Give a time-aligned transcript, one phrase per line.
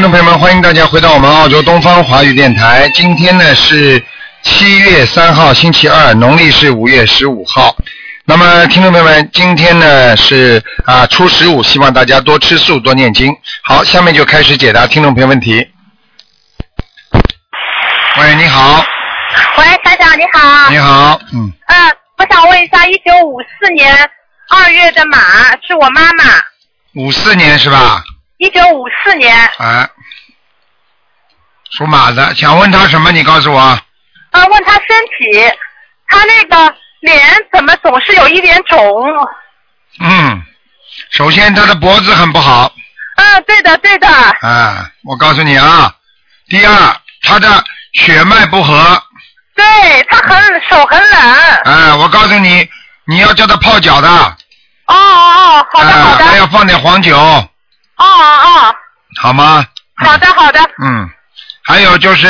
[0.00, 2.88] 听众朋友们，欢迎大家回到我们澳洲东方华语电台。
[2.94, 4.02] 今天呢是
[4.40, 7.76] 七月三号，星期二，农历是五月十五号。
[8.24, 13.30] 那么，听众朋友们，今天呢是啊初十五，希望大家多吃素，多念经。
[13.62, 15.68] 好，下面就开始解答听众朋友问题。
[18.18, 18.82] 喂，你好，
[19.58, 20.70] 喂，台长你好。
[20.70, 23.94] 你好，嗯，嗯，我想问一下，一九五四年
[24.48, 25.18] 二月的马
[25.68, 26.24] 是我妈妈，
[26.94, 28.02] 五四年是吧？
[28.40, 29.86] 一九五四年，哎，
[31.72, 33.12] 属马的，想问他什么？
[33.12, 33.60] 你告诉我。
[33.60, 33.82] 啊，
[34.32, 35.52] 问他身体，
[36.08, 37.20] 他那个脸
[37.52, 38.80] 怎么总是有一点肿？
[40.00, 40.42] 嗯，
[41.10, 42.72] 首先他的脖子很不好，
[43.16, 45.94] 嗯，对的对的，啊，我告诉你啊。
[46.48, 47.62] 第二，他的
[47.92, 49.02] 血脉不和，
[49.54, 51.20] 对他很手很冷。
[51.64, 52.66] 啊，我告诉你，
[53.04, 54.34] 你要叫他泡脚的，啊，
[54.86, 57.14] 哦哦哦，好的好的，还要放点黄酒，
[58.04, 58.68] 哦哦。
[58.68, 58.74] 哦，
[59.20, 59.64] 好吗？
[60.04, 61.08] 好的好的，嗯，
[61.62, 62.26] 还有就是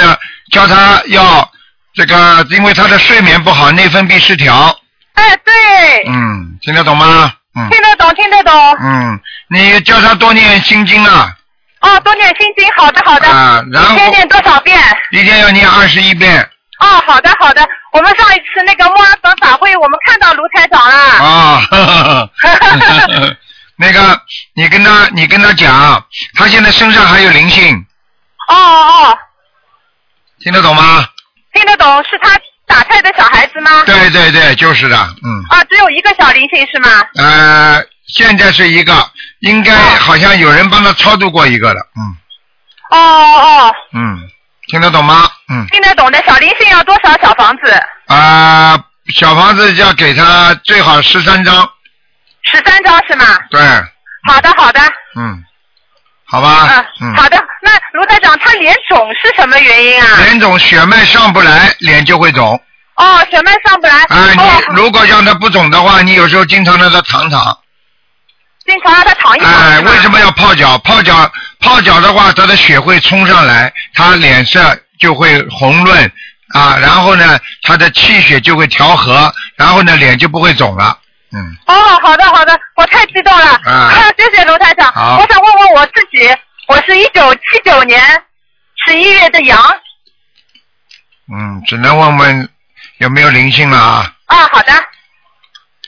[0.51, 1.49] 叫他要
[1.95, 4.77] 这个，因为他的睡眠不好，内分泌失调，
[5.15, 7.33] 哎对，嗯，听得懂吗？
[7.55, 7.69] 嗯。
[7.71, 11.33] 听得懂听得懂，嗯，你叫他多念心经啊，
[11.81, 14.77] 哦，多念心经，好的好的，啊，然后一天念多少遍？
[15.13, 16.43] 一天要念二十一遍，
[16.81, 20.95] 哦，好的好的，我们上一次那个墨尔本法会，我们看到卢台长了。
[21.25, 23.37] 啊，呵呵呵
[23.81, 24.21] 那个
[24.55, 27.75] 你跟他你跟他讲，他现在身上还有灵性，
[28.49, 29.19] 哦哦哦，
[30.41, 31.09] 听得懂吗？
[31.55, 33.83] 听得懂，是他打菜的小孩子吗？
[33.87, 36.89] 对对对，就是的，嗯，啊，只有一个小灵性是吗？
[37.17, 38.93] 呃，现在是一个，
[39.41, 42.17] 应该哦好像有人帮他超度过一个了，嗯
[42.91, 44.21] 哦哦哦，嗯，
[44.69, 45.27] 听得懂吗？
[45.49, 47.83] 嗯听得懂的小灵性要多少小房子？
[48.09, 48.79] 啊、
[49.15, 51.69] 小房子要给他最好十三张，
[52.43, 53.25] 十三张是吗？
[53.51, 53.61] 对，
[54.29, 54.81] 好的好的，
[55.17, 55.43] 嗯，
[56.27, 57.37] 好吧，嗯，好的。
[57.63, 60.17] 那卢台长，他脸肿是什么原因啊？
[60.25, 62.61] 脸肿血脉上不来，脸就会肿。
[62.97, 64.03] 哦，血脉上不来。
[64.05, 67.57] 啊，你哦，如果让他不肿的话，你有时候经常让他躺躺。
[68.67, 70.79] 经常让他躺一躺哎，为什么要泡脚？
[70.79, 76.13] 泡脚泡脚的话，他的血会冲上来，他脸色就会红润
[76.55, 80.97] 啊，然后呢，他的气血就会调和，然后呢，脸就不会肿了。
[81.33, 83.61] 嗯，哦，好的好的，我太激动了。
[83.65, 84.91] 啊 谢谢卢台长。
[84.93, 86.29] 好我想问问我自己，
[86.69, 88.01] 我是一九七九年
[88.87, 89.59] 十一月的羊。
[91.33, 92.49] 嗯，只能问问
[92.99, 94.15] 有没有灵性了啊？
[94.27, 94.73] 啊，好的，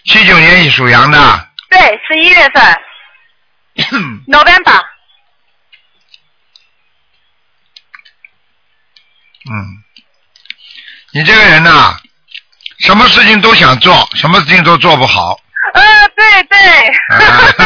[0.05, 2.81] 七九年属羊的，对，十一月份，
[4.29, 4.81] November。
[9.51, 9.83] 嗯，
[11.13, 11.99] 你这个人呐、
[12.83, 15.39] 什么事情都想做，什么事情都做不好。
[15.75, 15.83] 呃，
[16.17, 16.59] 对对。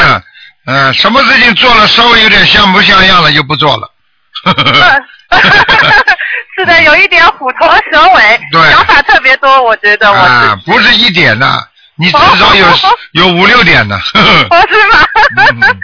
[0.01, 0.23] 啊，
[0.67, 3.91] 嗯，什么事情做了稍微有点像模像样了，就不做了。
[6.57, 10.59] 是的，有一点虎头蛇尾，对想法特别多，我觉得我啊。
[10.65, 12.67] 不是一点的，你至少有
[13.13, 13.97] 有五六点的。
[14.51, 15.07] 哦，是吗？
[15.53, 15.81] 嗯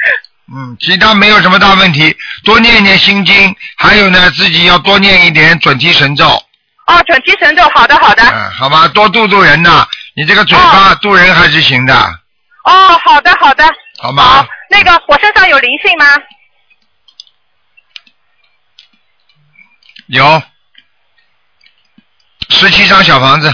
[0.54, 2.14] 嗯，其他没有什么大问题，
[2.44, 6.43] 多念一点心经，还有呢，自己要多念一点准提神咒，
[6.87, 8.22] 哦，准提神咒，好的好的。
[8.25, 11.94] 嗯，好吧，多度度人呐，你这个嘴巴度人还是行的，
[12.65, 13.65] 哦，好的好的。
[14.00, 16.06] 好吗好？，那个我身上有灵性吗？
[20.09, 20.43] 有
[22.48, 23.49] 十七张小房子，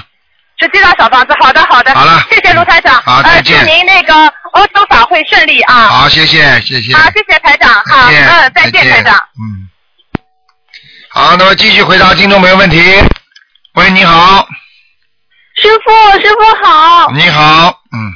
[0.59, 1.95] 十七张小房子，好的好的。
[1.95, 2.95] 好了谢谢卢台长。
[3.03, 4.15] 好再见呃，祝您那个
[4.53, 5.75] 欧洲法会顺利啊。
[5.89, 6.95] 好，谢谢谢谢。
[6.97, 7.71] 好，谢谢台长。
[7.85, 9.15] 好，嗯，再见台长。
[9.39, 9.69] 嗯，
[11.11, 12.81] 好，那么继续回答听众朋友问题。
[13.79, 14.45] 喂，你好，
[15.55, 18.13] 师傅，师傅好，你好，嗯，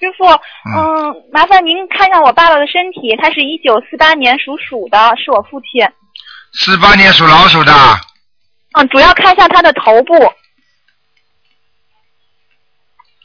[0.00, 0.26] 师傅，
[0.74, 5.88] 嗯，麻烦您看一下我爸爸的身体，他是一九四八年属鼠的，是我父亲。
[6.52, 7.72] 四八年属老鼠的，
[8.72, 10.14] 嗯，主要看一下他的头部。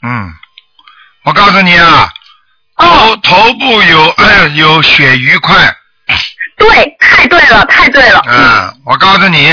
[0.02, 0.32] 嗯，
[1.24, 2.08] 我告诉你啊，
[2.76, 4.14] 头头部有
[4.54, 5.56] 有血瘀块，
[6.56, 6.68] 对，
[7.00, 8.22] 太对了，太对了。
[8.28, 9.52] 嗯，我告诉你，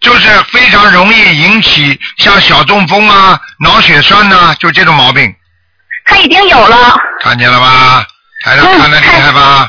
[0.00, 5.34] 就是非常容易引起像小中风啊、脑血栓呐、就这种毛病，
[6.04, 8.06] 他已经有了，看见了吧？
[8.44, 9.68] 台上嗯看得厉害吧？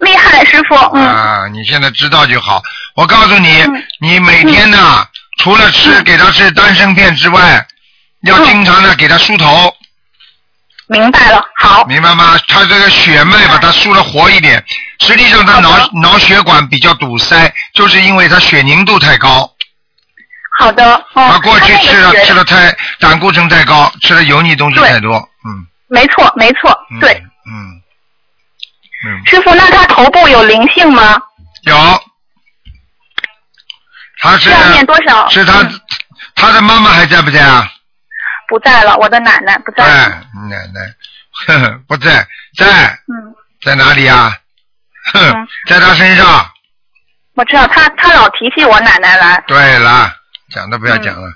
[0.00, 0.74] 厉害，师傅。
[0.94, 1.06] 嗯。
[1.06, 2.60] 啊，你现在知道就好。
[2.96, 5.06] 我告诉你，嗯你每天呢，
[5.38, 7.64] 除了吃给他吃丹参片之外，
[8.22, 9.72] 要嗯经常的给他梳头，
[10.88, 11.84] 明白了，好。
[11.84, 12.36] 明白吗？
[12.48, 14.62] 他这个血脉把它梳的活一点，
[14.98, 19.48] 实际上他脑的脑血管比较堵塞，就是因为他血凝度太高。
[20.58, 20.94] 好的。
[21.14, 21.28] 哦。
[21.32, 25.66] 他过去吃了吃了太胆固醇太高，吃了油腻东西太多，嗯。
[25.88, 27.12] 没错，没错，嗯对。
[27.46, 27.82] 嗯。
[29.04, 31.20] 嗯，师傅，那他头部有灵性吗？
[31.64, 31.76] 有
[34.20, 35.28] 他是需要念多少？
[35.28, 35.80] 是他嗯
[36.34, 37.68] 他的妈妈还在不在啊？
[38.48, 39.84] 不在了，我的奶奶不在。
[39.84, 40.08] 哎，
[40.48, 40.80] 奶奶，
[41.46, 42.26] 呵呵，不在，
[42.56, 42.66] 在
[43.08, 44.32] 嗯，在哪里啊？
[45.12, 46.48] 哼嗯，在他身上。
[47.34, 49.42] 我知道他他老提起我奶奶来。
[49.46, 50.14] 对了，
[50.52, 51.28] 讲都不要讲了，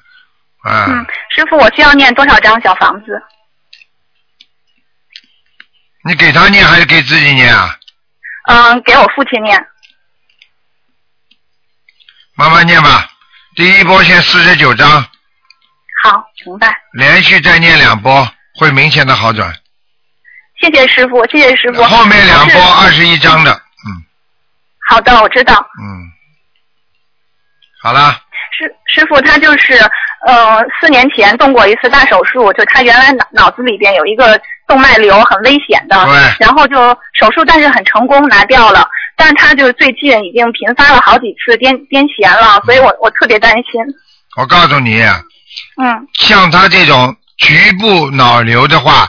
[0.63, 3.21] 啊，嗯，师傅，我需要念多少张小房子？
[6.05, 7.77] 你给他念还是给自己念啊？
[8.49, 9.67] 嗯，给我父亲念。
[12.35, 13.11] 慢慢念吧。
[13.57, 14.89] 第一波先四十九章，
[16.03, 16.77] 好，明白。
[16.93, 19.53] 连续再念两波，会明显的好转。
[20.61, 21.83] 谢谢师傅，谢谢师傅。
[21.83, 24.05] 后面两波二十一章的，嗯
[24.89, 25.55] 好的，我知道。
[25.83, 26.13] 嗯，
[27.83, 28.23] 好了，
[28.57, 29.75] 师师傅他就是，
[30.27, 36.05] 呃，四年前动过一次大手术，就他原来脑脑子里边有一个动脉瘤，很危险的。
[36.07, 36.77] 对然后就
[37.19, 38.89] 手术，但是很成功拿掉了。
[39.19, 43.63] 但是他就最近已经频发了好几次癫癫痫了，所以我我特别担心。
[44.37, 45.01] 我告诉你，
[45.81, 49.09] 嗯像他这种局部脑瘤的话，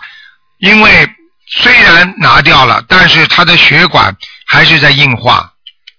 [0.60, 0.90] 因为
[1.46, 4.16] 虽然拿掉了，但是他的血管
[4.46, 5.52] 还是在硬化，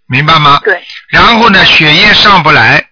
[0.07, 0.61] 明白吗？
[0.65, 0.83] 对。
[1.11, 2.83] 然后呢，血液上不来，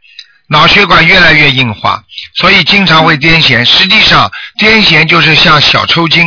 [0.49, 2.03] 脑血管越来越硬化，
[2.37, 3.65] 所以经常会癫痫。
[3.65, 6.25] 实际上，癫痫就是像小抽筋，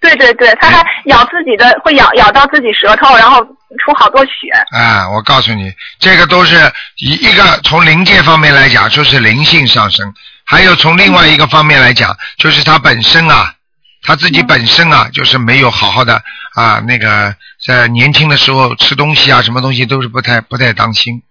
[0.00, 4.30] 对对对，他还咬自己的，会咬咬到自己舌头，然后出好多血。
[4.76, 6.56] 啊，我告诉你，这个都是
[6.96, 10.06] 一一个从灵界方面来讲，就是灵性上升；
[10.46, 13.54] 还有从另外一个方面来讲，就是他本身啊，
[14.02, 16.22] 他自己本身啊，就是没有好好的
[16.54, 21.22] 啊，那个在年轻的时候吃东西啊，什么东西都是不太不太当心。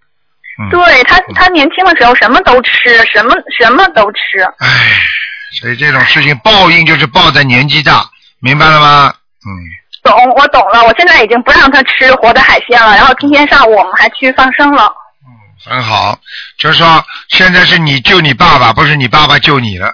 [0.61, 4.41] 嗯，对他，他年轻的时候什么都吃，什么什么都吃。
[4.59, 4.67] 唉，
[5.59, 8.05] 所以这种事情报应就是报在年纪大，
[8.39, 9.13] 明白了吗？
[9.45, 9.49] 嗯，
[10.03, 10.83] 懂，我懂了。
[10.83, 14.83] 我现在已经不让他吃活的海鲜了，然后今天上午我们还去放生了。
[15.25, 15.31] 嗯
[15.63, 16.17] 很好，
[16.57, 19.93] 就是说现在是你救你爸爸，不是你爸爸救你了。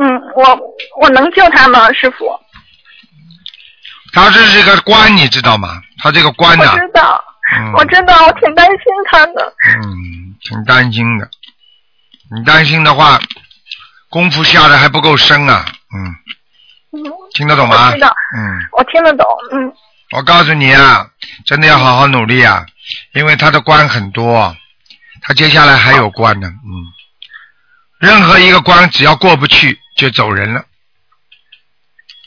[0.00, 0.58] 嗯，我
[1.00, 2.24] 我能救他吗，师傅？
[4.14, 5.82] 他这是个官，你知道吗？
[6.02, 7.20] 他这个官我呐、知道，
[7.56, 8.78] 嗯，我真的，我挺担心
[9.10, 9.54] 他的。
[9.82, 11.28] 嗯，挺担心的。
[12.34, 13.18] 你担心的话，
[14.10, 15.64] 功夫下的还不够深啊。
[15.94, 16.14] 嗯，
[16.92, 17.88] 嗯，听得懂吗？
[17.88, 19.26] 我知道，嗯，我听得懂。
[19.52, 19.72] 嗯，
[20.12, 21.08] 我告诉你啊，
[21.46, 22.66] 真的要好好努力啊，
[23.14, 24.54] 因为他的关很多，
[25.22, 26.48] 他接下来还有关呢。
[26.48, 26.68] 嗯，
[27.98, 30.64] 任何一个关只要过不去就走人了。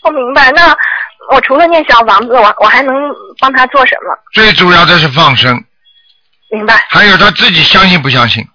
[0.04, 0.52] 我明白。
[0.52, 0.76] 那
[1.34, 2.94] 我除了念小房子，我我还能
[3.40, 4.14] 帮他做什么？
[4.34, 5.64] 最主要的是放生，
[6.52, 6.86] 明白。
[6.90, 8.46] 还有他自己相信不相信？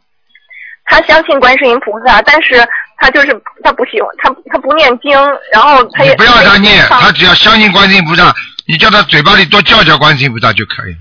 [0.85, 2.67] 他相信观世音菩萨，但是
[2.99, 5.11] 他就是他不喜欢他他不念经，
[5.53, 8.35] 然后他也不要他念，他他只要相信观世音菩萨，
[8.67, 10.99] 你叫他嘴巴里多叫叫观世音菩萨就可以了。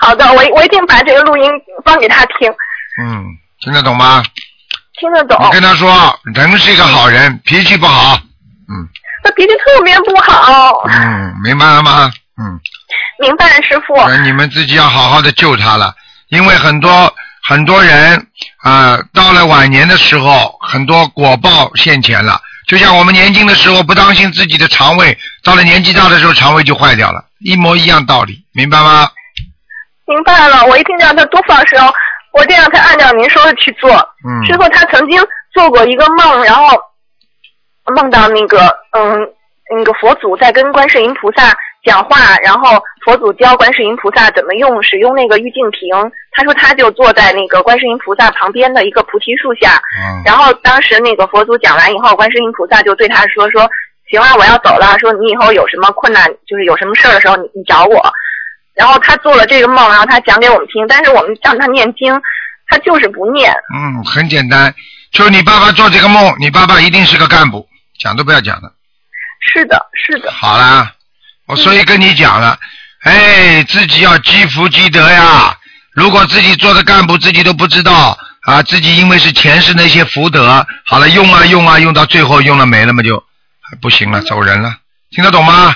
[0.00, 1.50] 好的，我我一定把这个录音
[1.84, 2.50] 放给他听，
[3.02, 3.26] 嗯，
[3.60, 4.22] 听得懂吗？
[5.00, 5.50] 听得懂我。
[5.50, 8.16] 跟他说，人是一个好人，脾气不好。
[8.68, 8.88] 嗯
[9.24, 12.12] 他脾气特别不好，嗯，明白了吗？
[12.38, 12.60] 嗯，
[13.18, 13.96] 明白，师傅。
[14.06, 15.94] 那你们自己要好好的救他了，
[16.28, 17.12] 因为很多
[17.48, 18.26] 很多人
[18.62, 22.38] 啊、到了晚年的时候，很多果报现前了。
[22.66, 29.08] 就像我们年轻的时候不当心自己的肠胃，到了年纪大的时候肠胃就坏掉了，一模一样道理，明白吗？
[30.06, 31.86] 明白了，我一定让他多放生，
[32.32, 33.90] 我一定让他按照您说的去做。
[34.26, 36.66] 嗯师傅，他曾经做过一个梦，然后
[37.92, 39.18] 梦到那个嗯，
[39.76, 41.52] 那个佛祖在跟观世音菩萨
[41.84, 45.88] 讲话，然后佛祖教观世音菩萨怎么用使用那个玉净瓶。
[46.32, 53.68] 他说他就坐在那个观世音菩萨旁边的一个菩提树下，嗯然后当时那个佛祖讲完以后，观世音菩萨就对他说说，
[54.10, 58.02] 行啊，我要走了，说你以后有什么困难，就是有什么事儿的时候，你你找我。
[58.74, 62.20] 然后他做了这个梦，然后他讲给我们听，但是我们让他念经，
[62.66, 63.52] 他就是不念。
[63.72, 64.74] 嗯，很简单，
[65.12, 67.64] 就是你爸爸做这个梦，你爸爸一定是个干部，
[68.04, 68.70] 讲都不要讲了。
[69.40, 70.92] 是的，是的，好啦，
[71.46, 72.58] 我所以跟你讲了，
[73.04, 75.56] 哎，自己要积福积德呀。
[75.94, 83.24] 如果自己做的干部自己都不知道啊，自己因为是前世那些福德，好了用啊用啊用到最后用了没了嘛就
[83.80, 84.74] 不行了，走人了，
[85.10, 85.74] 听得懂吗？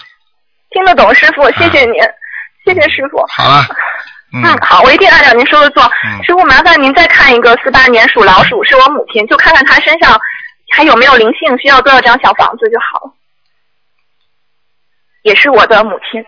[0.70, 1.94] 听得懂，师傅，谢谢您，
[2.66, 3.25] 谢谢师傅。
[3.28, 3.66] 好了，
[4.35, 5.82] 嗯，嗯，好，我一定按照您说的做。
[6.04, 10.20] 嗯师傅，麻烦您再看一个四八年属老鼠，是我母亲，就看看她身上
[10.71, 13.15] 还有没有灵性，需要多少张小房子就好了。
[15.23, 16.25] 也是我的母亲。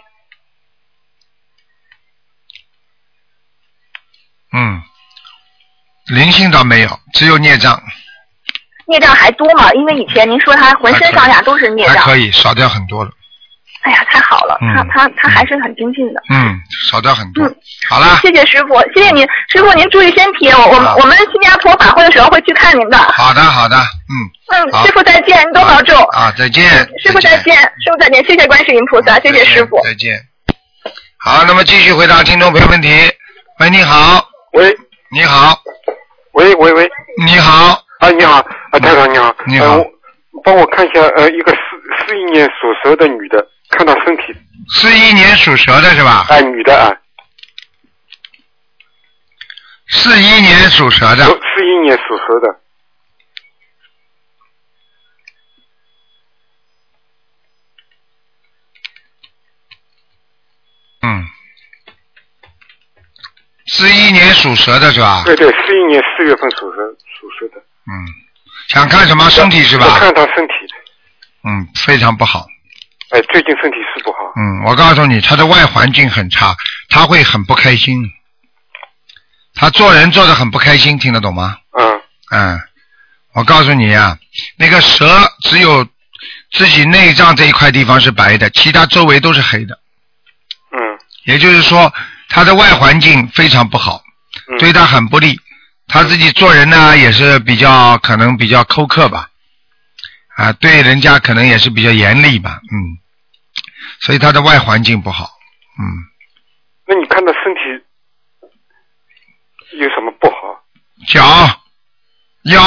[4.53, 4.83] 嗯，
[6.07, 7.81] 灵性倒没有，只有孽障，
[8.87, 9.71] 孽障还多吗？
[9.75, 11.99] 因为以前您说他浑身上下都是孽障。
[11.99, 13.13] 还可以少掉很多了。
[13.83, 14.75] 哎呀，太好了，嗯。
[14.75, 16.21] 他他他还是很精进的。
[16.31, 16.55] 嗯，
[16.91, 17.47] 少掉很多。
[17.47, 17.57] 嗯。
[17.89, 22.99] 好了，谢谢师傅，谢谢您，师傅您注意身体，我我们我们新加坡法会的时候会去看您的。
[22.99, 24.13] 好的，好的，嗯，
[24.71, 25.97] 嗯，师傅再见，您多保重。
[26.13, 26.63] 啊，再见。
[27.03, 29.81] 师傅再见，师傅再见，谢谢观世音菩萨，谢谢师傅。
[29.83, 30.21] 再见。
[31.25, 32.89] 好，那么继续回答听众朋友问题。
[33.61, 34.77] 喂，你好，喂。
[35.13, 35.59] 你好，
[36.35, 36.89] 喂喂喂，
[37.27, 38.37] 你好，啊你好，
[38.71, 39.67] 啊台长你好，你好。
[39.79, 39.85] 呃
[40.45, 41.59] 帮我看一下呃一个四
[42.07, 44.23] 四一年属蛇的女的，看到身体。
[44.73, 46.27] 四一年属蛇的是吧？
[46.29, 46.93] 哎女的啊，
[49.89, 52.61] 四一年属蛇的，四一年属蛇的，
[61.03, 61.27] 嗯，
[63.67, 65.23] 四一年属蛇的是吧？
[65.25, 66.77] 对对，四一年四月份属蛇
[67.19, 68.07] 属蛇的，嗯，
[68.69, 69.29] 想看什么？
[69.31, 69.99] 身体是我吧？
[69.99, 70.53] 看她身体，
[71.45, 72.47] 嗯，非常不好。
[73.11, 76.55] 哎最近身体是不好，嗯，我告诉你，他的外环境很差，
[76.89, 78.11] 他会很不开心。
[79.55, 81.57] 他做人做的很不开心，听得懂吗？
[81.77, 82.01] 嗯
[82.31, 82.61] 嗯，
[83.35, 84.17] 我告诉你啊，
[84.57, 85.07] 那个蛇
[85.43, 85.85] 只有
[86.53, 89.79] 自己内脏这一块地方是白的，其他周围都是黑的。
[90.73, 90.79] 嗯
[91.25, 91.93] 也就是说，
[92.29, 94.03] 他的外环境非常不好，
[94.53, 95.39] 嗯，对他很不利。
[95.89, 99.30] 他自己做人呢，也是比较可能比较苛刻吧，
[100.41, 102.97] 啊，对人家可能也是比较严厉吧，嗯，
[104.01, 105.25] 所以他的外环境不好，
[105.79, 105.83] 嗯，
[106.87, 107.61] 那你看他身体
[109.79, 110.65] 有什么不好？
[111.09, 111.23] 脚、
[112.45, 112.63] 腰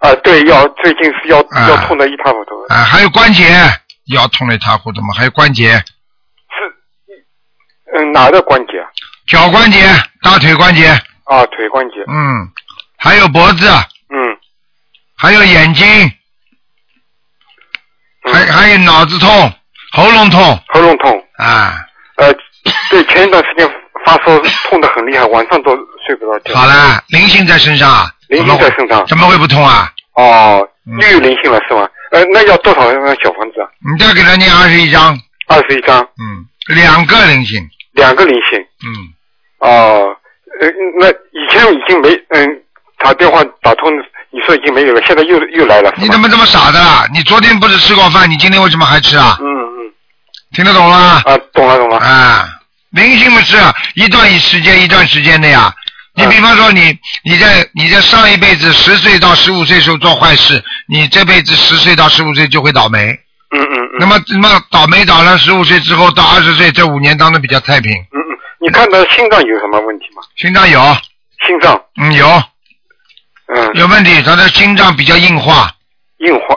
[0.00, 3.44] 啊对腰最近是腰啊腰痛的一塌糊涂，啊，还有关节，
[4.06, 5.84] 腰痛的一塌糊涂嘛，还有关节，是
[7.96, 8.88] 嗯哪个关节啊？
[9.26, 9.78] 脚关节、
[10.22, 10.88] 大腿关节，
[11.24, 12.50] 啊腿关节，嗯，
[12.96, 13.68] 还有脖子，
[14.08, 14.38] 嗯
[15.16, 16.12] 还有眼睛，嗯
[18.22, 19.28] 还还有脑子痛、
[19.92, 21.24] 喉咙痛喉咙痛。
[21.38, 21.74] 啊。
[22.16, 22.32] 呃，
[22.90, 23.66] 对，前一段时间
[24.04, 25.74] 发烧痛得很厉害，晚上都
[26.06, 26.54] 睡不着觉。
[26.54, 29.06] 好了，灵性在身上啊，灵性在身上。
[29.06, 29.90] 怎么会不痛啊？
[30.14, 31.88] 哦，嗯又有灵性了是吗？
[32.12, 33.68] 呃，那要多少张小房子啊？
[33.90, 38.58] 你再给他念二十一张，二十一张，嗯，两个灵性，两个灵性。
[38.60, 38.88] 嗯，
[39.60, 40.16] 哦，
[40.60, 42.62] 呃，那以前已经没嗯
[42.98, 43.90] 打电话打通，
[44.32, 45.92] 你说已经没有了，现在又又来了。
[45.96, 47.06] 你怎么这么傻的啦？
[47.12, 49.36] 你昨天不是吃过饭，你今天为什么还吃啊？
[49.40, 49.92] 嗯嗯
[50.52, 50.96] 听得懂了？
[50.96, 51.98] 啊，懂了懂了。
[51.98, 52.48] 啊，
[52.90, 53.56] 明星们是
[53.94, 55.72] 一段时间一段时间的呀。
[56.14, 63.12] 你嗯比方说你你在你在上一辈子十岁到十五岁时候做坏事，你这辈子十岁到十五岁就会倒霉。
[63.52, 63.96] 嗯嗯嗯。
[63.98, 70.22] 那么那么倒霉倒了十五岁之后到二十岁这五年当中比较太平，嗯嗯，你看到心脏有什么问题吗？
[70.36, 70.80] 心脏有，
[71.46, 72.42] 心脏，嗯有
[73.54, 75.70] 嗯，有问题，他的心脏比较硬化，
[76.18, 76.56] 硬化，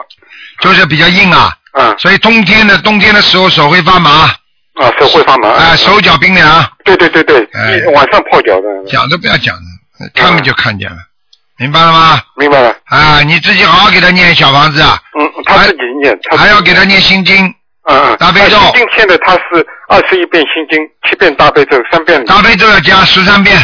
[0.60, 1.94] 就是比较硬啊，嗯。
[1.98, 4.10] 所以冬天的冬天的时候手会发麻，
[4.74, 5.48] 啊，手会发麻。
[5.48, 7.78] 啊手脚冰凉，对对对对，哎。
[7.92, 8.68] 晚上泡脚的。
[8.88, 10.96] 讲都不要讲了，看了就看见了，
[11.58, 12.20] 明白了吗？
[12.36, 12.74] 明白了。
[12.86, 17.46] 啊，你自己好好给他念小房子啊，嗯，他自己念，他还要给他念心经，
[17.88, 18.56] 嗯嗯，大悲咒。
[18.58, 22.24] 啊心经现在他是二十一遍心经，七遍大悲咒，三遍。
[22.24, 23.56] 大悲咒要加十三遍，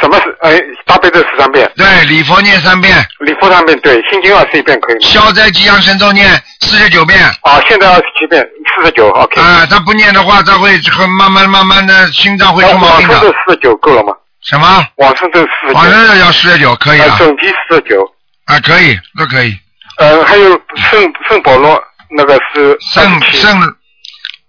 [0.00, 5.00] 什么是哎大悲咒十三遍，对，礼佛念三遍，礼佛三遍，对，心经二十一遍可以吗？
[5.00, 6.30] 消灾吉祥神咒念
[6.60, 7.20] 四十九遍。
[7.42, 9.40] 啊，现在二十七遍，四十九，OK。
[9.40, 13.32] 啊，他不念的话，他会很慢慢慢慢的心脏会出毛病往生。
[13.46, 14.12] 四十九够了吗？
[14.42, 14.86] 什么？
[14.96, 17.18] 往生咒四十九，往生咒要四十九，可以了呃，。
[17.18, 18.04] 整体四十九，
[18.46, 19.54] 啊，可以，都可以。
[19.98, 20.50] 呃，还有
[20.90, 21.78] 圣圣保罗
[22.16, 23.74] 那个是圣27圣，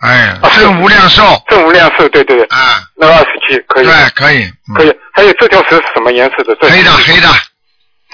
[0.01, 1.24] 哎啊，圣无量寿。
[1.48, 4.75] 正无量寿，对对对，啊，那个二十七可以，对，可以，嗯。
[4.75, 4.93] 可以。
[5.13, 6.55] 还有这条蛇是什么颜色的？
[6.62, 7.27] 黑的黑的。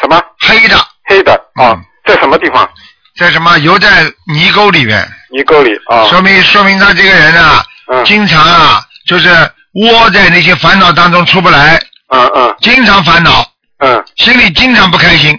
[0.01, 0.21] 什么？
[0.39, 0.75] 黑的，
[1.05, 1.83] 黑的啊嗯？
[2.05, 2.69] 在什么地方？
[3.17, 3.57] 在什么？
[3.59, 4.03] 游在
[4.33, 6.03] 泥沟里面，泥沟里啊？
[6.09, 8.03] 说明说明他这个人啊，嗯。
[8.05, 9.29] 经常啊，就是
[9.73, 11.79] 窝在那些烦恼当中出不来，
[12.09, 12.55] 嗯嗯。
[12.59, 13.45] 经常烦恼，
[13.79, 14.03] 嗯。
[14.17, 15.33] 心里经常不开心。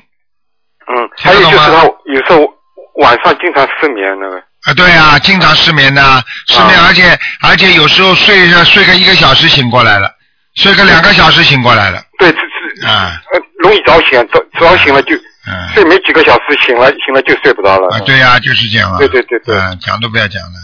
[0.90, 2.48] 嗯，还有就是他有时候
[2.94, 6.02] 晚上经常失眠那个，啊，对啊，经常失眠的，
[6.46, 6.84] 失眠，啊。
[6.88, 10.10] 而且而且有时候睡着睡个一个小时醒过来了，
[10.56, 13.20] 睡个两个小时醒过来了，对，这是啊。
[13.32, 17.88] 呃容易早醒，早早醒了就嗯，睡没几个小时，醒了醒了就睡不着了。
[17.96, 19.56] 啊，对呀、就是这样啊，对对对对。
[19.56, 20.58] 嗯，讲都不要讲了，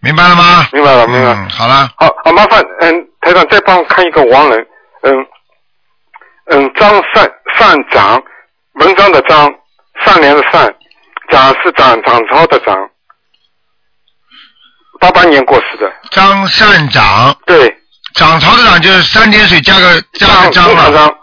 [0.00, 0.66] 明白了吗？
[0.72, 4.66] 明白了明白了嗯，好了，好，好，麻烦嗯台长再帮我看一个亡人，
[5.02, 5.14] 嗯
[6.50, 8.20] 嗯张善善长，
[8.80, 9.48] 文章的章，
[10.04, 10.74] 善良的善，
[11.30, 12.76] 长是长长潮的涨，
[15.02, 17.76] 八八年过世的，张善长，对，
[18.14, 21.14] 涨潮的涨就是三点水加个加个张了，张张，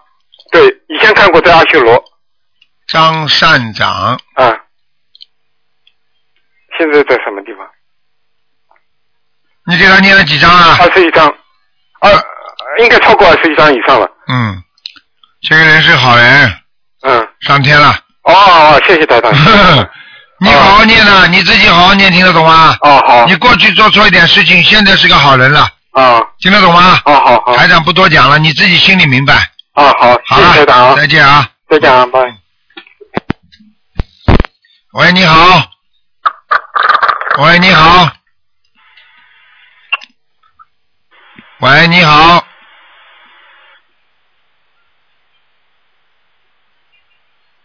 [0.52, 2.04] 对，以前看过在阿修罗。
[2.90, 4.54] 张善长，啊，
[6.78, 7.66] 现在在什么地方？
[9.68, 10.78] 你给他念了几张啊？
[10.82, 11.34] 二十一张，
[12.02, 12.12] 二
[12.80, 14.12] 应该超过二十一张以上了。
[14.28, 14.62] 嗯，
[15.48, 16.54] 这个人是好人，
[17.04, 17.92] 嗯，上天了。
[18.24, 19.32] 哦哦，谢谢台长。
[20.42, 22.78] 你好好念呐，你自己好好念，听得懂吗？
[22.82, 27.00] 哦好你过去做错一点事情，现在是个好人了，啊，听得懂吗？
[27.06, 29.34] 哦好好，台长不多讲了，你自己心里明白。
[29.74, 31.50] 啊好，好了谢谢台长啊，再见啊！
[31.70, 32.20] 再见啊，拜。
[34.94, 35.70] 喂，你好。
[37.38, 38.12] 喂，你好。
[41.60, 42.46] 喂，你好。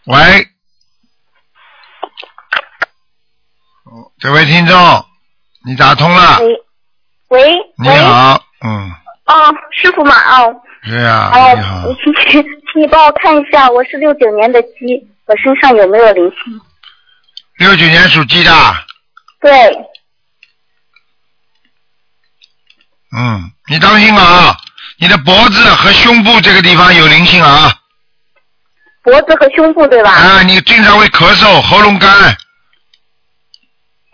[0.05, 0.47] 喂。
[3.85, 5.05] 哦这位听众，
[5.67, 6.39] 你打通了。
[6.39, 6.47] 喂
[7.27, 8.91] 喂你，好，嗯，
[9.25, 16.59] 哦，师傅嘛，哦，是啊，哦你好，，请请请你帮我看一下，我是六九年的鸡，我身上有没有灵性？
[17.59, 18.51] 六九年属鸡的，
[19.41, 19.51] 对，
[23.15, 24.57] 嗯，你当心啊，
[24.97, 27.71] 你的脖子和胸部这个地方有灵性啊，
[29.03, 30.09] 脖子和胸部对吧？
[30.09, 32.35] 啊，你经常会咳嗽、喉咙干，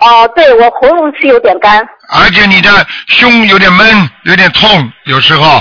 [0.01, 1.81] 哦，对我喉咙是有点干。
[2.09, 2.69] 而且你的
[3.07, 5.57] 胸有点闷，有点痛，有时候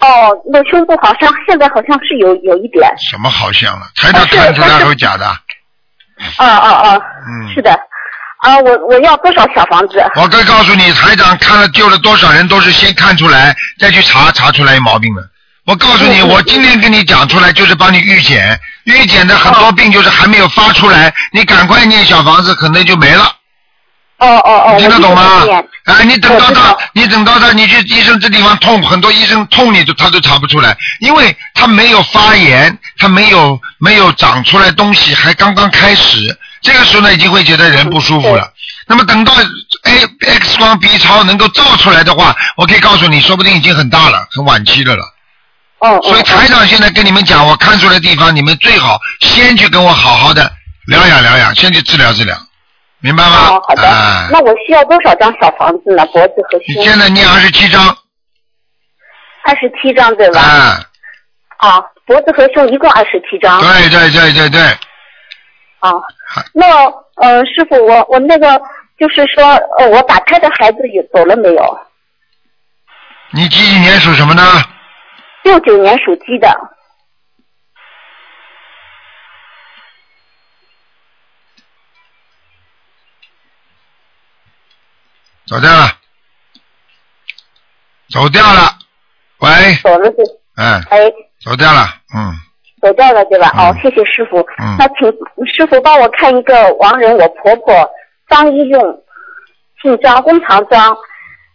[0.00, 2.90] 哦，那胸部好像现在好像是有有一点。
[2.98, 5.26] 什么好像了，台长看出来都是假的，
[6.38, 7.70] 哦哦哦，嗯是，的。
[8.42, 10.02] 啊，我我要多少小房子？
[10.16, 15.22] 我可以告诉你，台长看了救了多少人，都是先看出来，再去查，查出来有毛病的。
[15.66, 23.30] 我告诉你，我今天跟你讲出来，就是帮你预检，预检的很多病就是还没有发出来，你赶快念小房子，可能就没了。
[24.20, 25.64] 哦哦哦，听得懂吗我一直在念？
[25.84, 38.52] 哎，你等到他你等到他，你去医生这地方痛，很多医生痛你都他都查不出来，因为他没有发炎，他没有没有长出来东西，还刚刚开始，这个时候呢已经会觉得人不舒服了。
[38.86, 39.32] 那么等到
[39.84, 45.04] A X 光 B 超能够照出来的话，我可以告诉你，说不定已经很大了，很晚期的了。
[45.78, 50.52] 哦哦所以台长现在跟你们讲，我看出来的地方，你们最好先去跟我好好的
[50.86, 52.36] 疗养疗养，先去治疗治疗，
[53.00, 53.48] 明白吗？
[53.50, 53.82] 哦，好的。
[53.86, 56.04] 啊那我需要多少张小房子呢？
[56.06, 56.82] 脖子和你胸？
[56.84, 57.82] 现在念二十七张，
[59.44, 60.40] 二十七张对吧？
[60.40, 60.86] 啊，
[61.58, 63.60] 啊，脖子和胸一共二十七张。
[63.60, 64.60] 对对对对对，
[65.80, 65.90] 啊，
[66.54, 66.66] 那
[67.16, 68.60] 呃，师傅，我我那个
[68.98, 69.44] 就是说，
[69.78, 71.78] 呃，我打胎的孩子有走了没有？
[73.32, 74.42] 你几几年属什么呢？
[75.44, 76.48] 六九年属鸡的。
[85.50, 85.90] 走掉了，
[88.08, 88.78] 走掉了，
[89.38, 89.50] 喂，
[89.82, 90.16] 走了是，
[90.54, 91.10] 嗯，哎，
[91.44, 92.32] 走掉了，嗯，
[92.80, 93.50] 走掉了对吧？
[93.56, 94.38] 嗯哦，谢谢师傅。
[94.60, 95.10] 嗯那请
[95.52, 97.90] 师傅帮我看一个亡人，我婆婆
[98.28, 99.02] 张一用，
[99.82, 100.96] 姓张，工长张，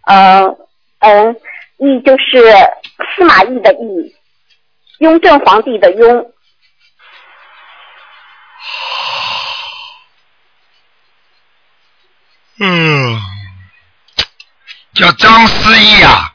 [0.07, 0.57] 嗯、
[0.99, 1.33] 嗯，
[1.77, 2.51] 义就是
[3.15, 4.13] 司马懿的义，
[4.99, 6.31] 雍正皇帝的雍。
[12.57, 13.19] 嗯，
[14.95, 16.33] 叫张思义啊，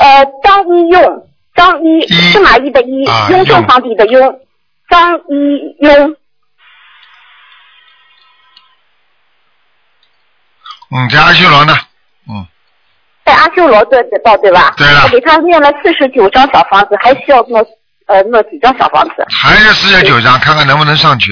[0.00, 4.40] 呃，张一用，张一一司马懿的一啊，雍正皇帝的雍，
[4.88, 6.16] 张一雍。
[10.90, 11.76] 嗯，在阿修罗呢，
[12.30, 12.46] 嗯，
[13.26, 14.72] 在阿修罗这的道对吧？
[14.78, 17.62] 对了我给他念了四十九张小房子，还需要弄
[18.06, 19.26] 呃弄几张小房子？
[19.28, 21.30] 还是四十九张，看看能不能上去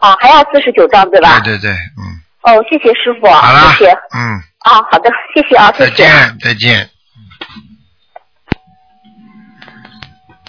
[0.00, 0.10] 啊？
[0.10, 1.38] 啊，还要四十九张对吧？
[1.38, 2.02] 对对对，嗯，
[2.42, 5.90] 哦，谢谢师傅，好了谢谢。，嗯，啊，好的，谢谢啊，谢再。
[5.90, 6.88] 见再见。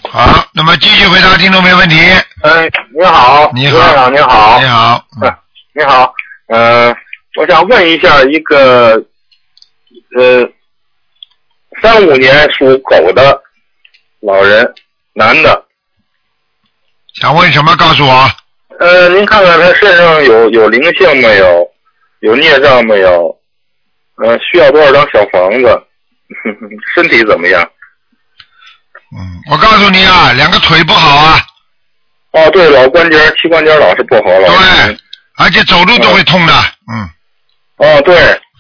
[0.09, 1.95] 好，那么继续回答听众朋友问题。
[2.41, 5.05] 哎，你好，你好你好，你好，
[5.73, 6.13] 你好，
[6.47, 6.95] 呃，
[7.37, 8.95] 我想问一下一个，
[10.17, 10.49] 呃，
[11.81, 13.39] 三五年属狗的
[14.21, 14.73] 老人，
[15.13, 15.65] 男的，
[17.13, 17.75] 想问什么？
[17.75, 18.31] 告诉我。
[18.79, 21.69] 呃，您看看他身上有有灵性没有？
[22.21, 23.38] 有孽障没有？
[24.23, 25.83] 呃，需要多少张小房子？
[26.95, 27.61] 身体怎么样？
[29.17, 31.39] 嗯，我告诉你啊，两个腿不好啊，
[32.33, 34.47] 哦，对，老关节、膝关节老是不好了。
[34.47, 34.97] 对，
[35.37, 36.53] 而且走路都会痛的，
[36.91, 37.09] 嗯，
[37.77, 38.15] 哦，对，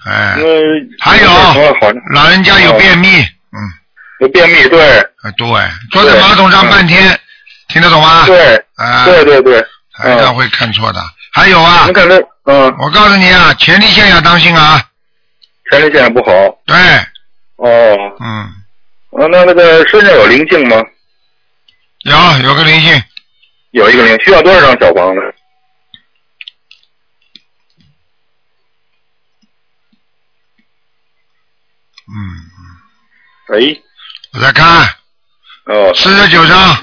[0.05, 1.29] 哎，嗯，还有？
[2.13, 3.59] 老人家有便秘，嗯，
[4.21, 5.47] 有便秘，对，啊对，
[5.91, 7.19] 坐在马桶上半天，
[7.67, 8.25] 听得懂吗？
[8.25, 9.61] 对，啊，对对对，
[9.95, 10.99] 台长会看错的。
[11.31, 11.85] 还有啊。
[12.79, 14.81] 我告诉你啊，前列腺要当心啊，
[15.69, 16.31] 前列腺不好。
[16.65, 16.75] 对，
[17.57, 18.27] 哦，嗯，
[19.11, 20.77] 啊，那那个身上有灵性吗？
[22.03, 22.15] 有
[22.47, 23.03] 有个灵性，
[23.71, 25.21] 有一个灵，需要多少张小房子？
[32.11, 32.15] 嗯
[33.49, 33.83] 喂，
[34.33, 34.87] 我在看
[35.65, 36.75] 哦，四十九张，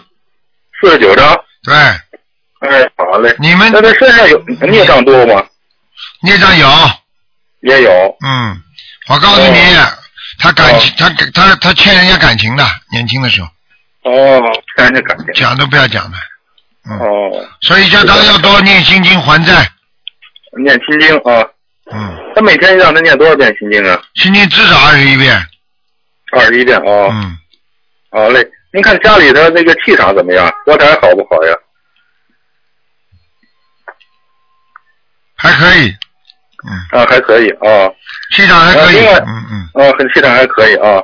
[0.81, 1.35] 四十九张。
[1.65, 3.35] 对，哎，好嘞。
[3.41, 5.45] 你们那他身上有孽障多吗？
[6.23, 6.69] 孽障有，
[7.63, 8.17] 也有。
[8.25, 8.63] 嗯，
[9.09, 9.59] 我告诉你，
[10.39, 13.49] 他感情，他他他欠人家感情的，年轻的时候
[14.03, 14.43] 哦，
[14.77, 15.33] 欠人家感情。
[15.35, 16.19] 讲都不要讲的，
[16.91, 19.71] 哦，所以叫他要多念心经还债，
[20.63, 21.49] 念心经啊。
[21.93, 22.17] 嗯。
[22.35, 24.03] 他每天让他念多少遍心经啊？
[24.17, 25.41] 心经至少二十一遍。
[26.33, 27.09] 二十一遍哦。
[27.13, 27.39] 嗯。
[28.11, 30.53] 好嘞，您看家里的那个气场怎么样？
[30.65, 31.55] 佛台好不好呀？
[35.39, 35.95] 还可以，
[36.67, 37.93] 嗯啊，还可以啊。
[38.33, 39.83] 气场还可以嗯嗯。
[39.83, 41.03] 啊，很气场还可以啊。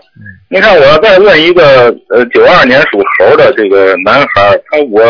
[0.48, 5.00] 您看，我要再问一个，呃，九二年属猴的这个男孩，他我，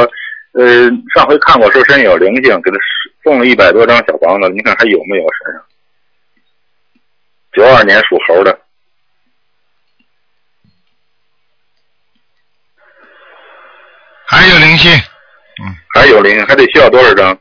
[0.53, 2.77] 呃，上回看过说身上有灵性，给他
[3.25, 5.63] 送了一百多张小房子，您看还有没有身上？
[7.53, 8.57] 九二年属猴的，
[14.27, 14.91] 还有灵性，
[15.95, 17.37] 还有灵性，还得需要多少张？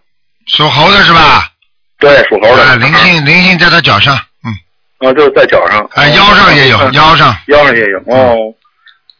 [0.47, 1.47] 属猴的是吧？
[1.99, 2.63] 对，属猴的。
[2.63, 4.17] 啊，灵性灵性在他脚上，
[5.01, 5.87] 啊，就是在脚上。
[5.93, 7.97] 哎，腰上也有，腰上腰上也有。
[8.07, 8.35] 哦，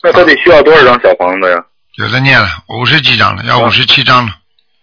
[0.03, 1.63] 那他得需要多少张小房子呀？
[1.97, 4.31] 有的念了，五十几张了，要五十七张了，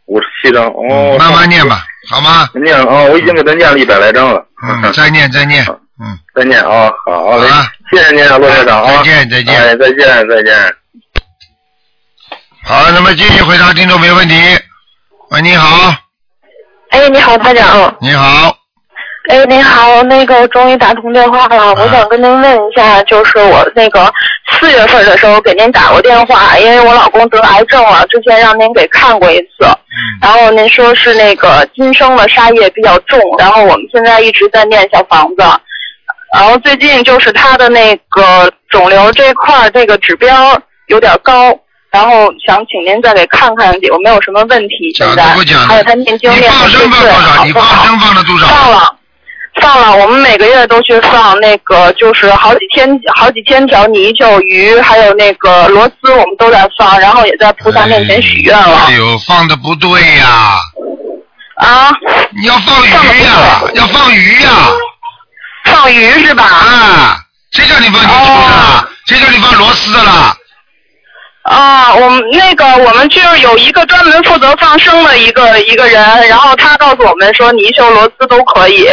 [0.06, 0.66] 五十七张。
[0.66, 2.48] 哦，慢慢念吧，好吗？
[2.54, 4.44] 念啊，我已经给他念了一百来张了。
[4.62, 5.64] 嗯，再念再念，
[6.00, 7.48] 嗯，再念啊，好嘞，
[7.90, 10.74] 谢谢您啊，罗台长啊，再见再见哎，再见再见。
[12.64, 14.34] 好，那么继续回答听众没问题。
[15.30, 15.94] 喂，你好，
[16.90, 17.96] 哎，你好，台长。
[18.00, 18.54] 你好，
[19.28, 24.10] 哎，您好，那个终于打通电话了，我想跟您问一下，就是我那个
[24.50, 29.68] 四月份的时候给您打过电话，因为我老公得癌症了，之前让您给看过一次，
[30.22, 35.44] 然后您说是那个今生的杀业比较重，然后我们现在一直在念小房子，
[36.34, 41.54] 然后最近就是他的那个肿瘤这块儿这个指标有点高。
[41.90, 45.22] 然后想请您再给看看有没有什么问题，现在
[45.66, 46.86] 还有他念经念的对
[47.50, 47.82] 不好？
[47.98, 48.46] 放了多少？
[48.46, 48.94] 放了，
[49.60, 49.96] 放了。
[49.96, 58.86] 我们每个月都去放那个，就是好几千好几千条泥鳅鱼，还有那个螺丝，我们都在放，然后也在菩萨面前许愿了。
[58.86, 60.60] 哎呦，放的不对呀！
[61.56, 61.90] 啊？
[62.36, 64.50] 你要放鱼呀，要放鱼呀！
[65.64, 66.44] 放鱼是吧？
[66.44, 67.18] 啊，
[67.52, 68.88] 谁叫你放泥鳅的？
[69.06, 70.34] 谁叫你放螺丝的啦？
[71.42, 78.86] 啊，我们那个我们就是有一个专门负责放生的一个一个人，然后他告诉我们说泥鳅、螺丝都可以，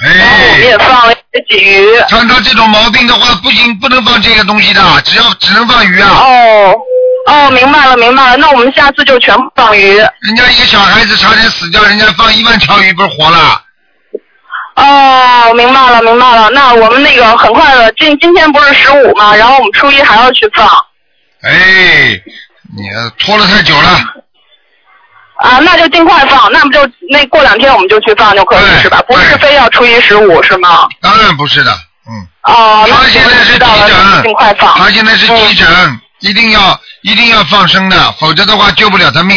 [0.00, 2.08] 然后我们也放了一些鲫鱼。
[2.08, 6.08] 像他这种毛病的话，不行，不能放这个东西的，只要只能放鱼啊。
[6.10, 6.74] 哦，
[7.26, 9.96] 哦，明白了，明白了，那我们下次就全部放鱼。
[9.96, 13.62] 人家一个小孩子差点死掉，人家放一万条鱼不是活了？
[14.76, 16.48] 哦，明白了，明白了。
[16.50, 20.64] 那我们那个很快的，今今天不是十五嘛，然后我们初一还要去放。
[21.42, 21.50] 哎，
[22.76, 23.98] 你拖了太久了。
[25.38, 29.00] 啊，那就尽快放，那不就那过两天我们就去放就可以是吧？
[29.06, 30.88] 不是非要初一十五是吗？
[31.00, 31.72] 当然不是的，
[32.08, 32.26] 嗯。
[32.42, 34.76] 哦，那他现在是急诊，尽快放。
[34.78, 39.36] 他现在是急诊，一定要一定要放生的，否则的话救不了他命。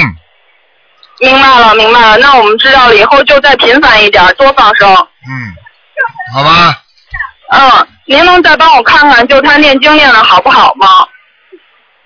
[1.19, 2.17] 明白了，明白了。
[2.17, 4.89] 那我们知道了，以后就再频繁一点，多放生。
[4.95, 5.53] 嗯，
[6.33, 6.75] 好吧。
[7.51, 10.87] 嗯，您能再帮我看看，就他念经念的好不好吗？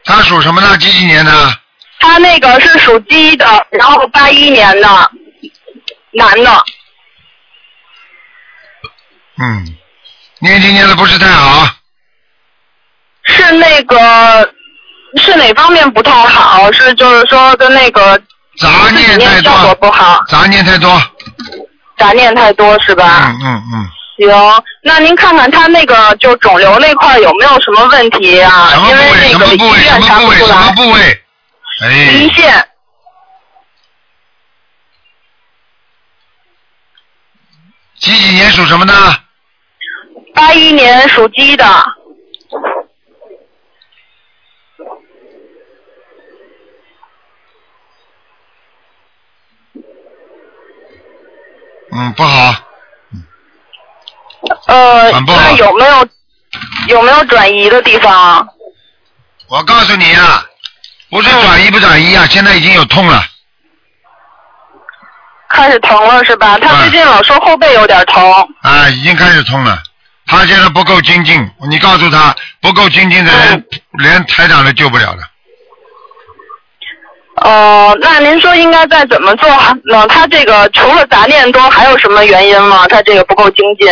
[0.04, 0.78] 他属什么呢？
[0.78, 1.32] 几几年的？
[2.06, 5.12] 他那个是属鸡的，然后八一年的，
[6.12, 6.64] 男的。
[9.38, 9.76] 嗯，
[10.40, 11.68] 念经念的不是太好。
[13.24, 14.54] 是那个
[15.18, 16.72] 是哪方面不太好？
[16.72, 18.22] 是就是说跟那个
[18.60, 21.02] 杂念太效果不好，杂念太多。
[21.98, 23.26] 杂念太多是吧？
[23.26, 23.90] 嗯嗯嗯。
[24.18, 28.70] 行，那您看看他那个就肿瘤那块有没有什么问题啊？
[28.70, 29.32] 什么部位？
[29.32, 29.80] 什么部位？
[29.80, 30.36] 什么部位？
[30.38, 31.22] 什么部位？
[31.82, 31.90] 哎。
[31.90, 32.70] 胰腺。
[38.00, 38.94] 几几年属什么的？
[40.34, 41.66] 八一年属鸡的。
[51.92, 52.54] 嗯，不好。
[54.68, 56.08] 呃，那有没有
[56.90, 58.48] 有没有转移的地方？
[59.48, 60.45] 我告诉你啊，
[61.16, 63.24] 不是转移不转移啊，现在已经有痛了。
[65.48, 66.58] 开始疼了是吧？
[66.58, 68.22] 他最近老说后背有点疼。
[68.62, 69.82] 啊，已经开始痛了。
[70.26, 75.24] 他现在不够精进，你告诉他，不够精进的人，连台长都救不了了。
[77.50, 79.50] 哦，那您说应该再怎么做
[79.86, 80.06] 呢？
[80.10, 82.86] 他这个除了杂念多，还有什么原因吗？
[82.90, 83.88] 他这个不够精进。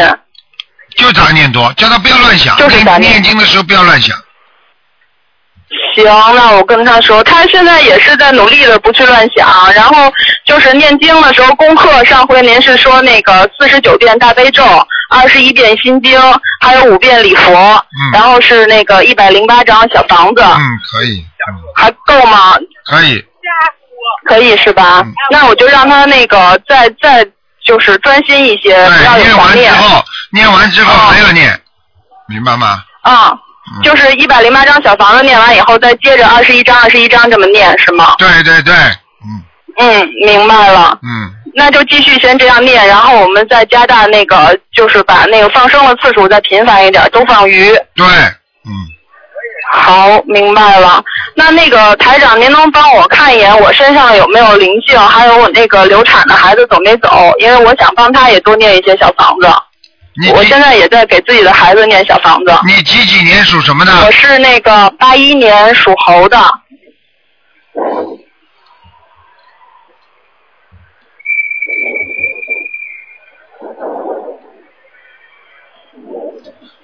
[0.97, 4.13] 就杂念多，叫他不要乱想，就是杂念念念经的时候不要乱想。
[5.95, 6.03] 行，
[6.35, 10.11] 那我跟他说，他现在也是在努力的不去乱想，然后
[10.45, 14.63] 就是念经的时候，功课上回您是说那个四十九遍大悲咒，
[15.09, 16.19] 二十一遍心经，
[16.61, 17.83] 还有五遍礼佛，
[18.13, 22.55] 然后是那个一百零八张小房子，嗯，可以，嗯，还够吗？
[22.85, 23.23] 可以，
[24.25, 25.01] 可以是吧？
[25.03, 27.25] 嗯那我就让他那个再再
[27.65, 29.69] 就是专心一些，不要对，念完之。
[29.69, 31.59] 后，念完之后哦还要念，
[32.27, 32.83] 明白吗？
[33.01, 33.39] 啊、嗯
[33.83, 38.15] 就是一百零八张小房子念完以后，再接着二十一张、二十一张这么念，是吗？
[38.17, 39.41] 对对对，嗯
[39.79, 40.97] 嗯，明白了。
[41.01, 47.73] 嗯，那就继续先这样念，然后我们再加大那个，就是把那个放生的次数再频繁一点，都放鱼。
[47.95, 48.05] 对，
[48.65, 48.71] 嗯，
[49.71, 51.03] 好，明白了。
[51.35, 57.31] 那那个台长，您能帮我看一眼我身上有没有灵性，还有我那个流产的孩子走没走？
[57.39, 59.47] 因为我想帮他也多念一些小房子。
[60.21, 62.53] 你我现在也在给自己的孩子念小房子。
[62.67, 63.91] 你几几年属什么的？
[64.05, 66.37] 我是那个八一年属猴的。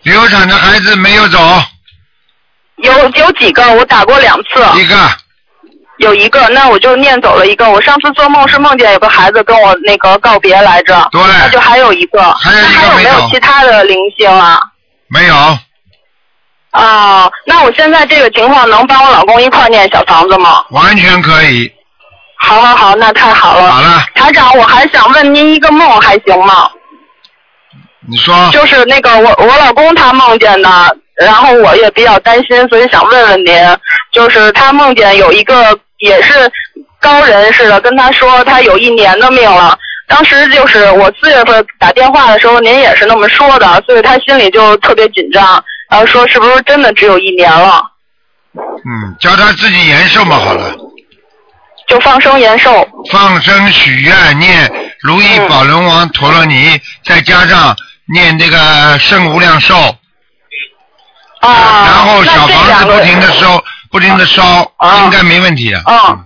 [0.02, 1.38] 流产的孩子没有走，
[2.78, 3.74] 有有几个？
[3.74, 4.96] 我打过两次，一个，
[6.00, 7.70] 有一个，那我就念走了一个。
[7.70, 12.22] 我上次做梦是梦见有个孩子跟我那个告别来着，对那就还有一个。
[12.34, 14.60] 还有一个那还有没有其他的灵性啊？
[15.10, 15.36] 没有，
[16.72, 20.64] 啊，那我现在这个情况能帮我老公一块儿念小房子吗？
[20.72, 21.72] 完全可以。
[22.42, 23.70] 好好好，那太好了。
[23.70, 26.70] 好了，台长，我还想问您一个梦，还行吗？
[28.10, 33.54] 你说，就是那个我我老公他梦见的，然后我也比较担心，所以想问问您，
[34.14, 36.52] 就是他梦见有一个也是
[37.00, 39.78] 高人似的跟他说他有一年的命了。
[40.08, 47.84] 当时就是我四月份打电话的时候，您也是那么说的，所以他心里就特别紧张，然后说是不是真的只有一年了，
[48.56, 50.76] 嗯，叫他自己延寿嘛，好了，
[51.88, 52.88] 就放生延寿。
[53.12, 57.76] 放生许愿，念如意宝轮王陀罗尼，再加上
[58.12, 59.76] 念这个圣无量寿，
[61.42, 65.82] 啊，然后小房子不停的烧，不停的烧，啊应该没问题的。
[65.86, 66.26] 嗯，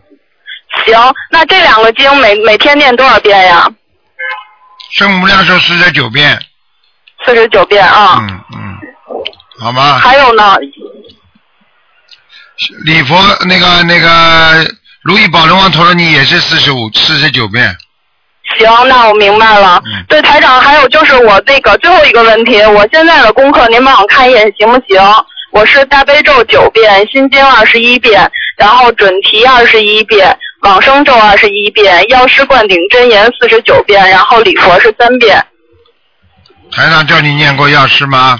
[0.85, 3.69] 行，那这两个经每每天念多少遍呀？
[4.91, 6.39] 圣无量寿四十九遍，
[7.25, 8.19] 四十九遍啊。
[8.21, 8.77] 嗯嗯，
[9.59, 9.97] 好吗？
[9.99, 10.57] 还有呢，
[12.85, 14.67] 礼佛那个那个
[15.01, 17.75] 如意宝龙王陀罗尼也是四十五四十九遍，
[18.59, 19.81] 行，那我明白了。
[19.85, 25.01] 嗯对，台长，还有就是我那个最后一个问题，我现在的功课您帮我看一眼行不行？
[25.53, 35.45] 我是大悲咒九遍，心经二十一遍，然后准提二十一遍，往生咒二十一遍，药师灌顶真言四十九遍，然后礼佛是三遍。
[36.71, 38.39] 台上叫你念过药师吗？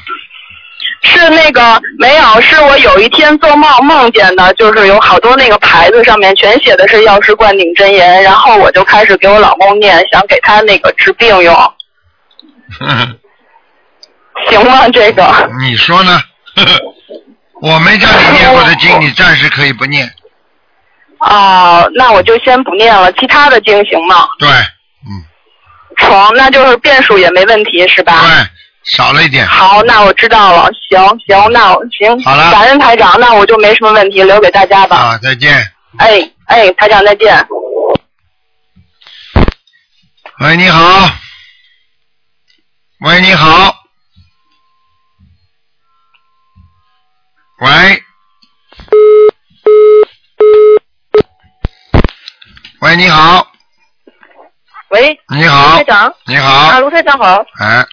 [1.03, 11.53] 是那个没有，是我有一天做梦梦见的，就是有好多那个牌子上面全写的是药师灌顶真言，然后我就开始给我老公念，想给他那个治病用，
[14.49, 14.89] 行吗？
[14.89, 15.23] 这个
[15.61, 16.19] 你说呢？
[17.63, 20.05] 我没叫你念过的经，你暂时可以不念。
[21.19, 24.27] 哦，那我就先不念了，其他的经行吗？
[24.37, 25.23] 对，嗯，
[25.95, 28.19] 成，那就是变数也没问题是吧？
[28.19, 28.45] 对，
[28.91, 29.47] 少了一点。
[29.47, 30.69] 好，那我知道了。
[30.89, 32.21] 行行，那我行。
[32.25, 34.97] 好了感恩台长，那我就没什么问题，留给大家吧。
[34.97, 35.55] 啊，再见。
[35.99, 37.47] 哎哎，台长再见。
[40.41, 41.09] 喂，你好。
[42.99, 43.82] 喂，你好。
[47.63, 47.69] 喂。
[52.81, 53.47] 喂，你好，
[54.89, 55.69] 喂，你好。
[55.71, 56.49] 卢台，长，你好。
[56.51, 57.85] 啊，卢台长好，哎，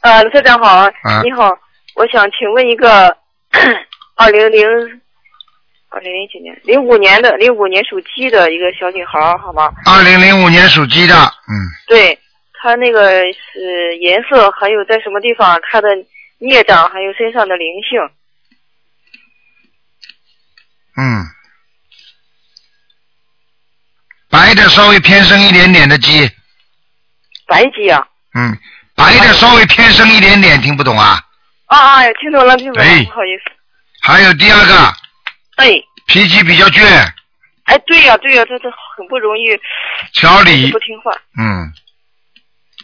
[0.00, 1.50] 呃，卢台长好，嗯你好，
[1.94, 3.14] 我想请问一个
[4.16, 4.66] 二零零
[5.90, 9.70] 二零零几年零五年的零五年属鸡的一个小女孩儿，好吗？
[9.84, 11.52] 二零零五年属鸡的，嗯，
[11.86, 12.18] 对，
[12.54, 15.88] 她那个是颜色，还有在什么地方她的
[16.38, 18.00] 孽障，还有身上的灵性，
[21.00, 21.24] 嗯，
[24.28, 26.28] 白的稍微偏深一点点的鸡，
[27.46, 28.04] 白鸡啊。
[28.34, 28.58] 嗯，
[28.96, 31.20] 白的稍微偏深一点点，听不懂啊？
[31.66, 33.04] 啊啊，听懂了，听懂了，哎。
[33.04, 33.52] 不好意思。
[34.02, 34.94] 还有第二个，
[35.56, 35.70] 哎，
[36.06, 36.82] 脾气比较倔，
[37.64, 38.64] 哎，对呀、对呀、他他
[38.96, 39.56] 很不容易，
[40.12, 40.70] 调理。
[40.72, 41.12] 不，听话。
[41.38, 41.72] 嗯，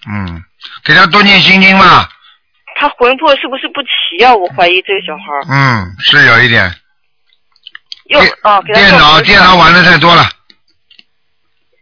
[0.09, 0.45] 嗯，
[0.85, 2.09] 给他多念心经嘛，
[2.77, 5.25] 他魂魄是不是不齐呀、我怀疑这个小孩。
[5.51, 6.75] 嗯，是有一点，
[8.09, 10.29] 电脑电脑玩的太多了，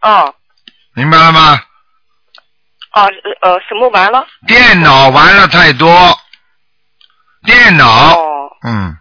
[0.01, 0.33] 哦。
[0.95, 1.61] 明白了吗？
[2.93, 4.25] 哦呃呃什么玩了？
[4.45, 6.15] 电脑玩了太多，
[7.43, 8.49] 电脑，哦。
[8.63, 8.97] 嗯。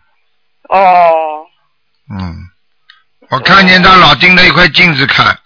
[0.70, 1.46] 哦。
[2.10, 2.34] 嗯，
[3.30, 5.38] 我看见他老盯着一块镜子看，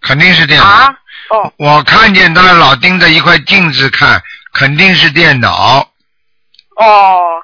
[0.00, 0.64] 肯定是电脑。
[0.64, 0.94] 啊？
[1.30, 1.52] 哦。
[1.58, 4.22] 我看见他老盯着一块镜子看，
[4.54, 5.86] 肯定是电脑。
[6.78, 7.42] 哦，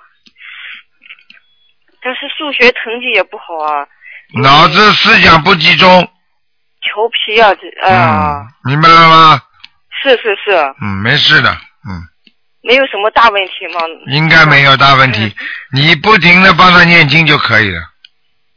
[2.03, 3.87] 但是数学成绩也不好啊，
[4.43, 5.89] 脑子思想不集中，
[6.81, 9.41] 调皮啊这哎呀，嗯，明白了吗？
[10.03, 10.51] 是是是，
[10.83, 12.03] 嗯，没事的，嗯，
[12.63, 13.81] 没有什么大问题吗？
[14.13, 15.33] 应该没有大问题。
[15.73, 17.81] 你不停的帮他念经就可以了。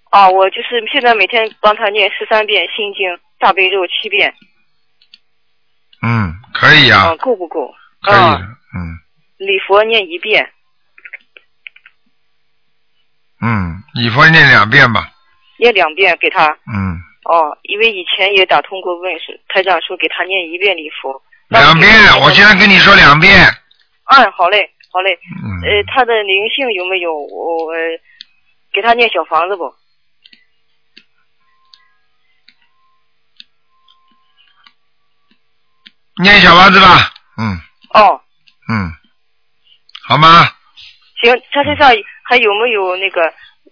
[0.10, 4.34] 啊，我就是现在每天帮他念十三遍心经，大悲咒七遍，
[6.02, 7.72] 嗯，可以啊，啊，够不够？
[8.02, 8.98] 可以嗯
[9.38, 10.50] 礼佛念一遍，
[13.46, 15.08] 嗯，礼佛念两遍吧，
[15.60, 16.48] 念两遍给他。
[16.74, 21.22] 嗯，哦，因为以前也打通过问是台长说给他念一遍礼佛。
[21.50, 21.88] 两遍，
[22.22, 23.32] 我现在跟你说两遍，
[24.10, 25.20] 嗯，好嘞，好嘞。
[25.44, 27.14] 嗯，呃，他的灵性有没有？
[27.14, 27.78] 我、呃、
[28.74, 29.72] 给他念小房子不？
[36.24, 37.62] 念小房子吧，嗯
[37.94, 38.22] 哦，
[38.70, 38.90] 嗯，
[40.08, 40.50] 好吗？
[41.26, 41.90] 行，他身上
[42.24, 43.22] 还有没有那个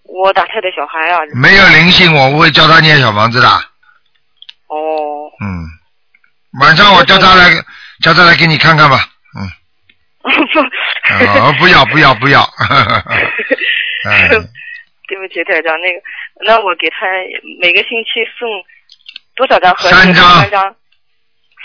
[0.04, 1.18] 我打胎的小孩啊？
[1.34, 3.48] 没有灵性，我不会叫他念小房子的，
[4.68, 5.64] 哦，嗯，
[6.60, 7.50] 晚上我叫他来，
[8.02, 8.98] 叫他来给你看看吧，
[9.38, 9.48] 嗯。
[10.34, 12.40] 哦，不要不要不要，
[14.08, 16.00] 哎，对不起，台长，那个，
[16.46, 17.06] 那我给他
[17.60, 18.48] 每个星期送
[19.36, 19.94] 多少张合适？
[19.94, 20.40] 三张。
[20.40, 20.76] 三张，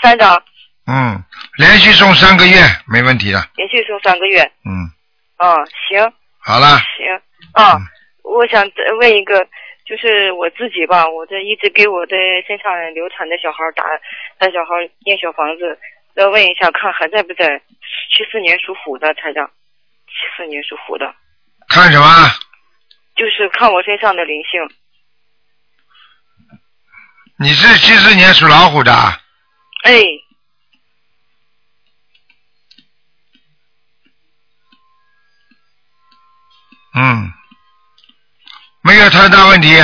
[0.02, 0.42] 三张，
[0.86, 1.24] 嗯，
[1.56, 4.42] 连续送三个月没问题的，连续送三个月。
[4.66, 4.90] 嗯，
[5.40, 5.56] 啊，
[5.88, 6.12] 行。
[6.38, 7.08] 好了，行。
[7.54, 7.80] 啊，嗯。
[8.22, 9.40] 我想再问一个，
[9.84, 13.84] 就是我自己吧，我这一直给我的身上流产的小孩打
[14.38, 15.78] 打小孩念小房子，
[16.14, 17.60] 要问一下看还在不在？
[18.14, 19.50] 七四年属虎的台长，
[20.06, 21.12] 七四年属虎的，
[21.68, 22.06] 看什么？
[23.16, 24.60] 就是看我身上的灵性。
[27.38, 28.92] 你是七四年属老虎的，
[29.84, 30.00] 哎，
[36.94, 37.32] 嗯，
[38.82, 39.78] 没有太大问题，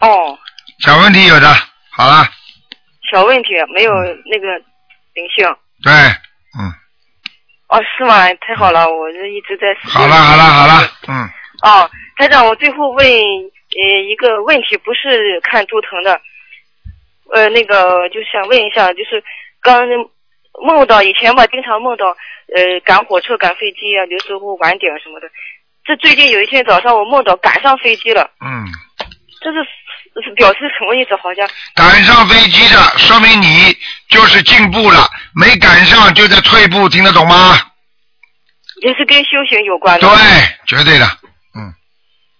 [0.00, 0.38] 哦，
[0.80, 1.48] 小问题有的，
[1.90, 2.24] 好了，
[3.10, 3.92] 小问题没有
[4.26, 4.58] 那个
[5.14, 5.46] 灵性。
[5.82, 5.92] 对，
[6.58, 6.68] 嗯，
[7.68, 8.26] 哦，是吗？
[8.40, 9.74] 太好了，我这一直在。
[9.88, 11.30] 好了好了好了，嗯，
[11.62, 16.20] 哦，台长，我最后问呃一个问题，不是看图腾的，
[17.32, 19.24] 呃，那个就想问一下，就是
[19.62, 19.86] 刚
[20.62, 22.06] 梦到以前吧，经常梦到
[22.54, 25.28] 呃赶火车、赶飞机啊，有时候晚点什么的。
[25.86, 28.66] 这最近有一天早上，我梦到赶上飞机了，嗯，
[29.40, 29.62] 这是
[30.26, 31.14] 是表示什么意思？
[31.16, 33.76] 好像赶上飞机的，说明你
[34.08, 37.54] 就是进步了，没赶上就在退步，听得懂吗？
[38.82, 40.08] 也是跟修行有关的。
[40.08, 40.16] 对，
[40.66, 41.06] 绝对的，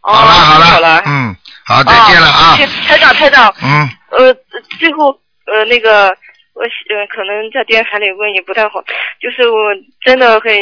[0.03, 4.35] 哦，好了好了好了，嗯，好，再见了啊哦，行台长，台长，嗯，呃，
[4.79, 5.11] 最后
[5.47, 6.09] 呃那个，
[6.55, 8.83] 我呃可能在电台里问也不太好，
[9.21, 9.73] 就是我
[10.05, 10.53] 真的很，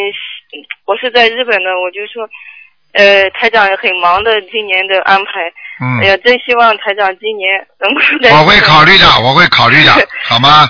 [0.87, 2.29] 我是在日本的，我就说，
[2.95, 5.31] 呃，台长也很忙的，今年的安排，
[5.81, 8.31] 嗯哎呀，真希望台长今年能够在。
[8.39, 9.93] 我会考虑的，我会考虑的，
[10.29, 10.69] 好吗？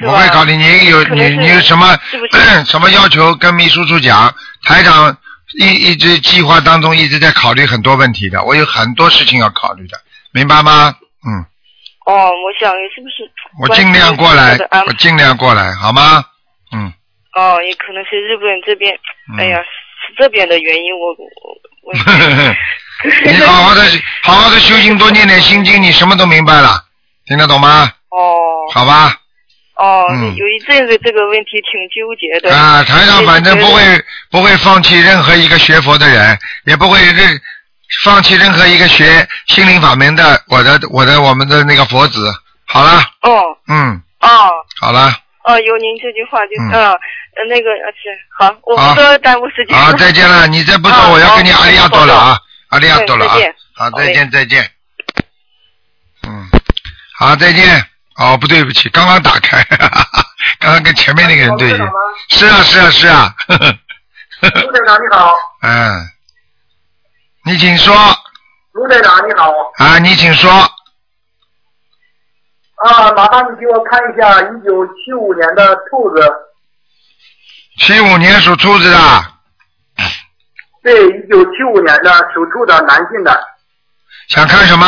[0.00, 1.96] 我会考虑，你有你你有什么
[2.66, 4.32] 什么要求跟秘书处讲，
[4.64, 5.16] 台长
[5.58, 9.98] 一一直计划当中一直在考虑很多问题的，我有很多事情要考虑的，
[10.32, 10.94] 明白吗？
[11.26, 11.42] 嗯，
[12.06, 13.28] 哦，我想是不是？
[13.60, 16.24] 我尽量过来，我尽量过来，好吗？
[16.72, 16.92] 嗯，
[17.34, 18.94] 哦，也可能是日本这边，
[19.34, 19.66] 嗯哎呀，是
[20.16, 21.26] 这边的原因，我我
[21.82, 21.94] 我。
[23.24, 23.82] 你好好的
[24.22, 26.84] 好好的修行，多念点心经，你什么都明白了，
[27.26, 27.92] 听得懂吗？
[28.10, 28.36] 哦。
[28.72, 29.14] 好吧。
[29.76, 32.52] 哦，嗯有一阵子这个问题挺纠结的。
[32.54, 33.80] 啊，台上反正不会
[34.30, 37.40] 不会放弃任何一个学佛的人，也不会任
[38.02, 42.32] 放弃任何一个学心灵法门的我的我的我们的那个佛子。
[42.66, 44.28] 好了，哦嗯，哦
[44.80, 45.16] 好了，
[45.48, 49.74] 哦，有您这句话就嗯嗯呃那个而且好，我不多耽误时间。
[49.74, 50.46] 好，再见了。
[50.46, 52.38] 你再不走，啊我要跟你阿里亚多了啊，
[52.68, 53.54] 阿里亚多了啊嗯再见。
[53.74, 54.70] 好，再见再见。
[56.26, 56.48] 嗯，
[57.18, 57.82] 好，再见。
[58.16, 59.64] 哦，不对不起，刚刚打开，
[60.60, 61.78] 刚刚跟前面那个人对接。
[62.28, 63.34] 是啊是啊是啊。
[64.42, 65.32] 卢队长你好，
[65.62, 66.10] 嗯，
[67.44, 67.94] 你请说
[68.72, 70.50] 卢队长你好，啊，你请说。
[72.84, 76.22] 啊，麻烦你给我看一下一九七五年的兔子，
[77.78, 78.98] 七五年属兔子的，
[80.82, 83.46] 对，一九七五年的属兔的男性的，
[84.28, 84.86] 想看什么？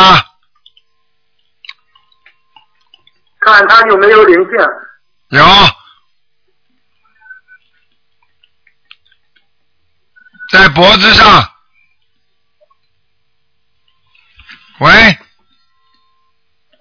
[3.40, 4.52] 看他有没有灵性。
[5.30, 5.44] 有，
[10.52, 11.50] 在脖子上。
[14.80, 15.18] 喂，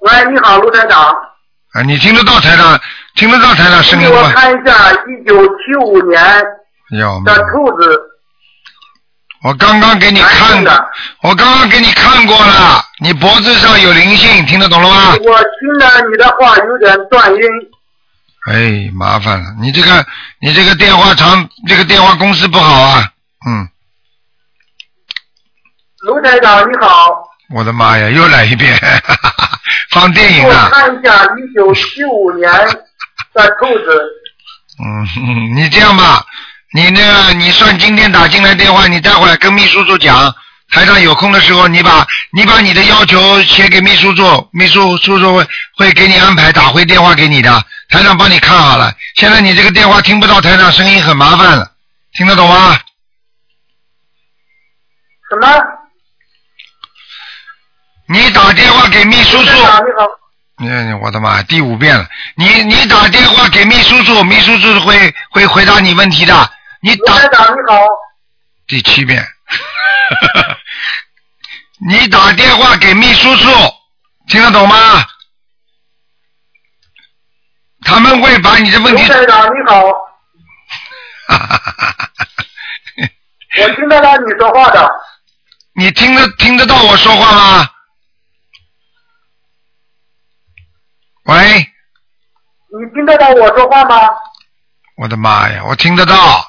[0.02, 1.02] 喂，你好，卢台长。
[1.74, 2.80] 啊，你听得到台长，
[3.16, 4.24] 听得到台长声音给我？
[4.30, 6.22] 看一下一九七五年
[6.97, 8.00] 有的兔子，
[9.43, 10.89] 我刚刚给你看的，
[11.22, 15.12] 我刚刚给你看过了，你脖子上有灵性，听得懂了吗？
[15.12, 17.41] 我听了你的话有点断音。
[18.47, 20.06] 哎，麻烦了，你这个
[20.41, 23.12] 你这个电话长，这个电话公司不好啊，
[23.45, 23.68] 嗯，
[26.00, 28.76] 卢台长你好，我的妈呀，又来一遍，
[29.91, 32.51] 放电影啊，看一下一九七五年
[33.34, 34.03] 的兔子，
[34.84, 36.23] 嗯，你这样吧，
[36.73, 40.34] 你那个你算今天打进来电话，你待会儿跟秘书处讲，
[40.71, 47.51] 台上有空的时候，你把你把你的要求写给秘书处，秘书处会会给你安排打回电话给你的，
[47.89, 48.93] 台长帮你看好了。
[49.15, 51.71] 现在你这个电话听不到台长声音很麻烦了，
[52.13, 52.77] 听得懂吗？
[55.30, 55.47] 什么？
[58.12, 59.51] 你打电话给秘书处。
[59.51, 59.78] 你好。
[60.57, 62.07] 你我的妈，第五遍了！
[62.36, 66.51] 你你打电话给秘书处，秘书处会会回答你问题的。
[66.82, 67.14] 你打。
[67.14, 67.28] 你
[67.70, 67.88] 好。
[68.68, 69.24] 第七遍。
[71.88, 73.47] 你打电话给秘书处，
[74.28, 75.05] 听得懂吗？
[77.86, 79.03] 他们会把你的问题。
[79.03, 79.84] 卢台长你好。
[83.62, 84.91] 我听得到你说话的。
[85.76, 87.70] 你听得听得到我说话吗？
[91.30, 91.59] 喂，
[92.73, 93.95] 你听得到我说话吗？
[94.97, 96.43] 我的妈呀，我听得到。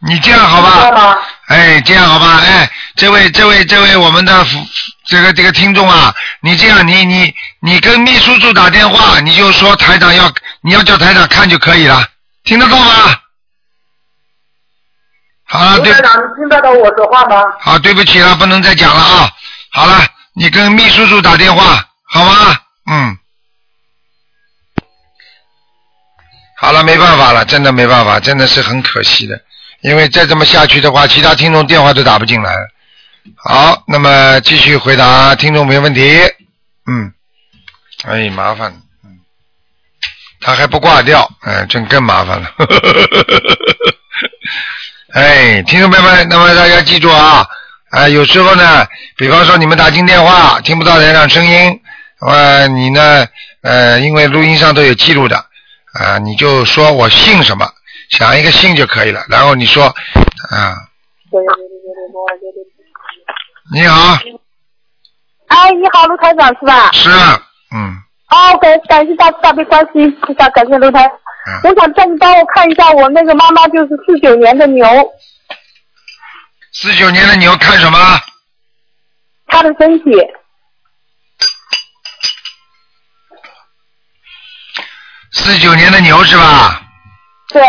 [0.00, 1.16] 你这样好吧？
[1.46, 2.38] 哎，这样好吧？
[2.38, 4.44] 哎，这位这位这位我们的
[5.06, 10.28] 这个这个听众啊，你这样你你你跟秘书处打电话，你就说台长要
[10.62, 12.04] 你要叫台长看就可以了，
[12.42, 13.20] 听得到吗？
[15.44, 17.40] 好了，对台，长，你听得到我说话吗？
[17.60, 19.30] 好，对不起了，不能再讲了啊。
[19.70, 20.04] 好了，
[20.36, 22.60] 你跟秘书处打电话好吗？
[22.90, 23.18] 嗯。
[26.58, 29.40] 好了，没办法了，真的没办法，真的是很可惜的，
[29.80, 32.54] 因为再这么下去的话，其他听众电话都打不进来。
[33.36, 36.20] 好，那么继续回答听众朋友问题。
[36.86, 37.12] 嗯，
[38.04, 39.18] 哎，麻烦，嗯，
[40.40, 42.54] 他还不挂掉，哎，真更麻烦了。
[45.14, 47.46] 哎，听众朋友们，那么大家记住啊，
[47.96, 48.86] 啊，有时候呢，
[49.16, 51.80] 比方说你们打进电话听不到台长声音，
[52.20, 53.26] 呃，你呢，
[53.62, 55.36] 呃，因为录音上都有记录的，
[55.94, 57.66] 啊，你就说我姓什么，
[58.10, 60.76] 想一个姓就可以了，然后你说，啊，
[63.72, 64.18] 你好，
[65.48, 66.90] 哎，你好，卢台长是吧？
[66.92, 67.08] 是，
[67.74, 67.96] 嗯，
[68.28, 71.10] 哦，感感谢大慈大悲观世音菩萨，感谢卢台。
[71.62, 74.84] 我想叫你帮我看一下我那个妈妈，就是四九年的牛，
[76.78, 77.98] 四九年的牛看什么？
[79.46, 80.10] 他的身体。
[85.32, 86.82] 四九年的牛是吧？
[87.48, 87.62] 对，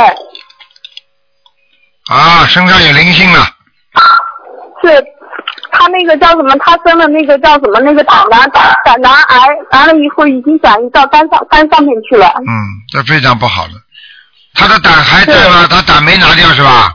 [2.09, 3.45] 啊，身上有灵性了，
[4.83, 5.05] 是
[5.71, 6.53] 他那个叫什么？
[6.57, 7.79] 他生了那个叫什么？
[7.79, 8.49] 那个胆囊
[8.83, 12.27] 胆囊癌，完了以后已经转移到肝上肝上面去了。
[12.45, 12.51] 嗯，
[12.91, 13.73] 这非常不好的。
[14.53, 15.65] 他的胆还在吗？
[15.69, 16.93] 他胆没拿掉是吧？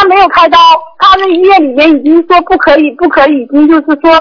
[0.00, 0.58] 她没有开刀，
[0.98, 4.18] 她那医院里面已经说不可以，不可以，已经就是说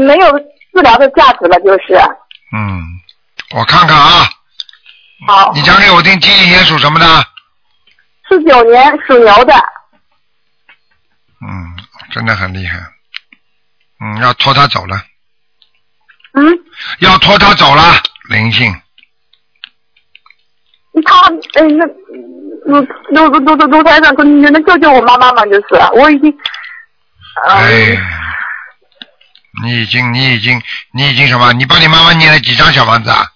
[0.00, 1.96] 没有治疗的价值了，就是。
[2.54, 2.80] 嗯，
[3.56, 4.30] 我看看啊。
[5.26, 5.52] 好。
[5.54, 7.06] 你讲给我听，几几年属什么的？
[8.28, 9.52] 四九年属牛的，
[11.40, 11.76] 嗯，
[12.12, 12.78] 真的很厉害。
[14.00, 14.96] 嗯，要拖他走了。
[16.34, 16.46] 嗯。
[17.00, 17.82] 要拖他走了，
[18.30, 18.72] 灵性。
[21.04, 21.28] 他
[21.60, 21.86] 嗯那
[22.66, 25.44] 卢卢卢卢卢卢台长，你能救救我妈妈吗？
[25.46, 26.32] 就是我已经，
[27.46, 27.96] 哎，
[29.62, 30.60] 你已经，你已经，
[30.94, 31.52] 你已经什么？
[31.52, 33.26] 你帮你妈妈念了几张小房子啊？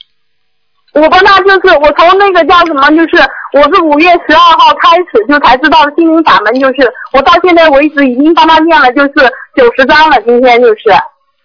[0.95, 3.23] 我帮他就是我从那个叫什么，就是
[3.53, 9.13] 我是五月十二号开始就才知道心灵法门，就是我到现在为止已经帮他念了就是
[9.57, 10.83] 九十张了，今天就是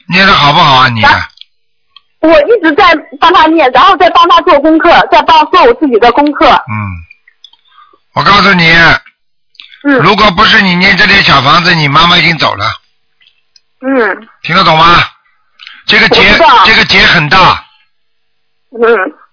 [0.08, 0.88] 念的好不好啊？
[0.90, 1.02] 你？
[2.22, 2.84] 我一直在
[3.20, 6.46] 帮他念，然后再帮他做功课，再帮做我自己的功课。
[6.48, 6.80] 嗯，
[8.14, 8.70] 我告诉你，
[9.84, 12.66] 嗯，如果不是你念这点小房子，你妈妈已经走了。
[13.84, 14.97] 嗯听得懂吗？
[15.88, 16.22] 这个结
[16.66, 17.66] 这个结很大，
[18.72, 18.82] 嗯，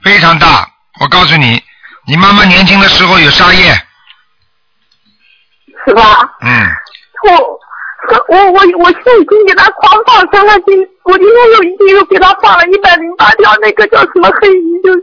[0.02, 0.68] 非常大。
[1.00, 1.62] 我告诉你，
[2.06, 3.72] 你妈妈年轻的时候有沙叶，
[5.86, 6.18] 是吧？
[6.40, 6.66] 嗯，
[7.24, 7.60] 我
[8.28, 10.74] 我我我现在已经给他狂放生了，今
[11.04, 15.00] 我今天又又给他放了一百零八条那个叫什么黑鱼，就是、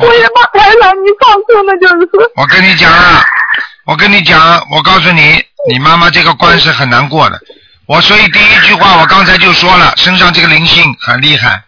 [0.00, 2.08] 我也把台上你放生了，就是。
[2.36, 3.24] 我跟你讲啊，
[3.84, 7.40] 我跟你讲，我告诉你，你妈妈这个关是很难过的。
[7.86, 11.62] 我所以第一句话我刚才就说了，身上这个灵性很厉害，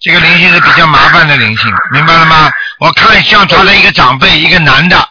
[0.00, 2.52] 这个灵性是比较麻烦的灵性，明白了吗？
[2.78, 5.08] 我看像他的一个长辈，一个男的，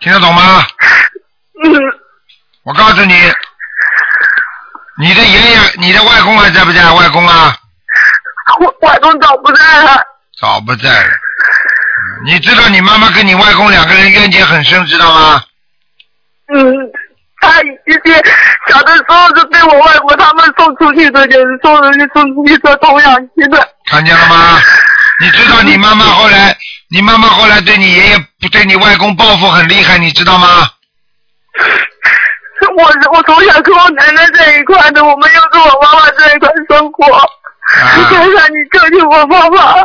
[0.00, 0.66] 听得懂吗？
[1.64, 1.72] 嗯。
[2.64, 3.14] 我告诉你，
[4.98, 6.90] 你的爷爷、你的外公还在不在？
[6.90, 7.56] 外公啊，
[8.60, 10.02] 我外公早不在了。
[10.40, 11.08] 早不在了。
[11.08, 15.42] 嗯你知道你妈妈跟你外公两个人冤结很深，知道吗？
[16.54, 16.62] 嗯，
[17.40, 18.22] 他以前
[18.68, 23.68] 小的时候是被我外婆他们送出去的，就是送人去送出去做童养媳的。
[23.86, 24.58] 看见了吗？
[25.20, 26.56] 你知道你妈妈后来，
[26.90, 28.18] 你妈妈后来对你爷爷、
[28.50, 30.68] 对你外公报复很厉害，你知道吗？
[32.76, 37.06] 我我从小跟我奶奶在一块的，我们又跟我妈妈在一块生活。
[37.74, 39.80] 啊你看看， 你救救我妈妈！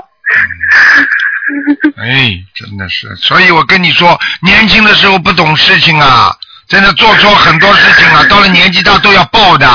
[1.98, 6.36] 哎，真的是，所以我跟你说，年轻的时候不懂事情啊，
[6.70, 9.68] 真的做错很多事情啊，到了年纪大都要报的，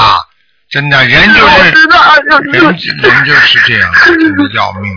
[0.71, 1.65] 真的，人就是
[2.53, 4.93] 人人就是这样，真的要命。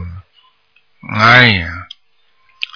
[1.16, 1.68] 哎呀，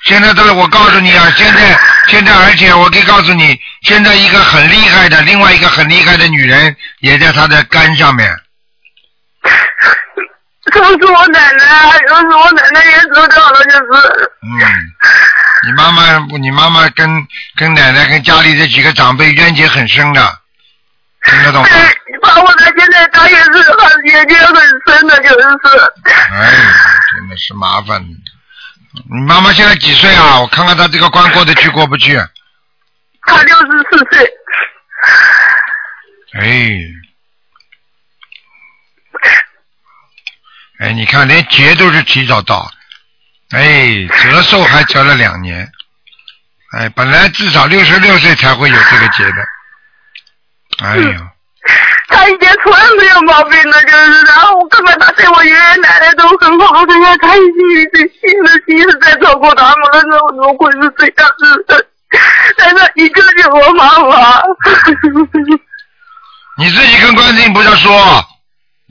[0.05, 8.29] 现在都是我告诉你啊，现在现在，而且我可以告诉你，现在一个很厉害的，另外一个很厉害的女人也在他的肝上面。
[10.73, 14.31] 就是我奶奶，都是我奶奶也走掉了，就是。
[14.41, 14.49] 嗯，
[15.65, 17.07] 你妈妈，你妈妈跟
[17.55, 20.39] 跟奶奶跟家里这几个长辈冤结很深的，
[21.25, 21.69] 听得懂吗？
[22.21, 24.55] 把我的现在他也是很冤结很
[24.87, 25.43] 深的，就是。
[26.05, 26.51] 哎，
[27.11, 28.03] 真的是麻烦。
[29.09, 30.39] 你妈妈现在几岁啊？
[30.39, 32.15] 我看看她这个关过得去过不去。
[33.25, 34.29] 她六十四岁。
[36.33, 36.77] 哎，
[40.83, 42.69] 哎，你看连劫都是提早到，
[43.51, 45.65] 哎，折寿还折了两年，
[46.77, 49.47] 哎，本来至少六十六岁才会有这个劫的，
[50.85, 51.31] 哎呀，
[52.09, 61.87] 他以前从来没有毛病的，就是，然后我根本他对我爷爷奶奶都很好的呀，他已经一直信了心是在照顾他们了，怎么怎么会是这样子的？
[62.57, 64.41] 但是你救救我妈妈！
[66.59, 68.25] 你自己跟观世音菩萨说，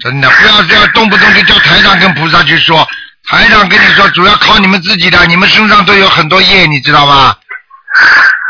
[0.02, 2.86] 真的不要这样动不动就叫台长跟菩萨去说，
[3.28, 7.36] 台长跟你说主要靠你们自己的，你们身上都有很多业，你知道吧？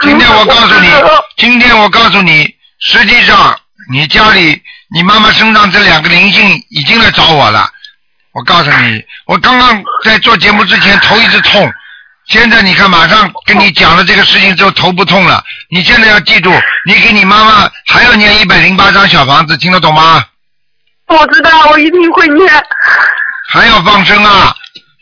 [0.01, 0.89] 今天我告诉你，
[1.37, 3.55] 今天我告诉你，实际上
[3.91, 4.63] 你家里
[4.95, 7.69] 你妈妈身上这两个灵性已经来找我了。
[8.33, 11.71] 我告诉你，我刚刚在做节目之前头一直痛，
[12.29, 15.45] 现在你看马上跟你讲了这个事情之后头不痛了。
[15.69, 16.51] 你现在要记住，
[16.87, 20.25] 你给你妈妈还要念一百零八张小房子，听得懂吗？
[21.13, 22.51] 我知道，我一定会念。
[23.49, 24.55] 还要放生啊，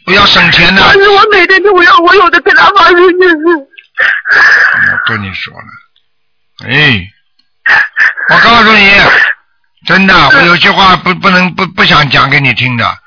[0.05, 0.83] 不要省钱的。
[0.83, 3.37] 但是我每天都我要我有的跟他放生就是。
[4.93, 7.07] 我跟你说了，哎，
[8.31, 8.93] 我告诉你，
[9.87, 12.99] 真的，我有些话不不能不不想讲给你听的。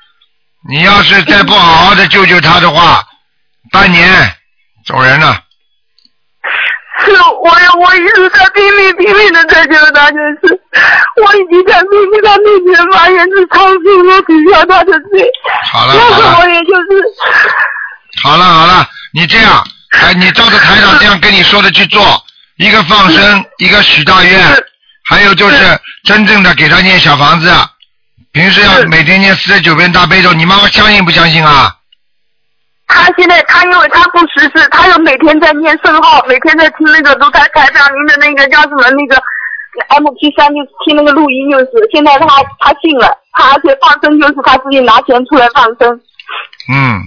[0.68, 3.04] 你要是再不好好的救救他的话，
[3.70, 4.34] 半年
[4.86, 5.43] 走人了。
[7.04, 7.50] 是我
[7.80, 10.60] 我一直在拼命拼命的在救他，就是
[11.22, 15.26] 我已经在拼命他面前发言是超速了，取消他的罪。
[15.72, 17.04] 好了但是好了我也就是
[18.22, 19.64] 好了好了，你这样，
[20.02, 22.22] 哎，你照着台长这样跟你说的去做，
[22.56, 24.40] 一个放生，一个许大愿，
[25.08, 25.56] 还有就是
[26.04, 27.50] 真正的给他念小房子，
[28.32, 31.74] 平时要每天念四十九遍大悲咒，你妈妈相信不相信啊？
[32.86, 39.20] 他现在他因为他不识字，他又每天在念圣号，每天在听那个都在台长您的那个叫什么那个
[39.88, 42.26] M P 三，就听那个录音，就是现在他
[42.60, 46.00] 他信了，他而且放生就是他自己拿钱出来放生。
[46.72, 47.00] 嗯，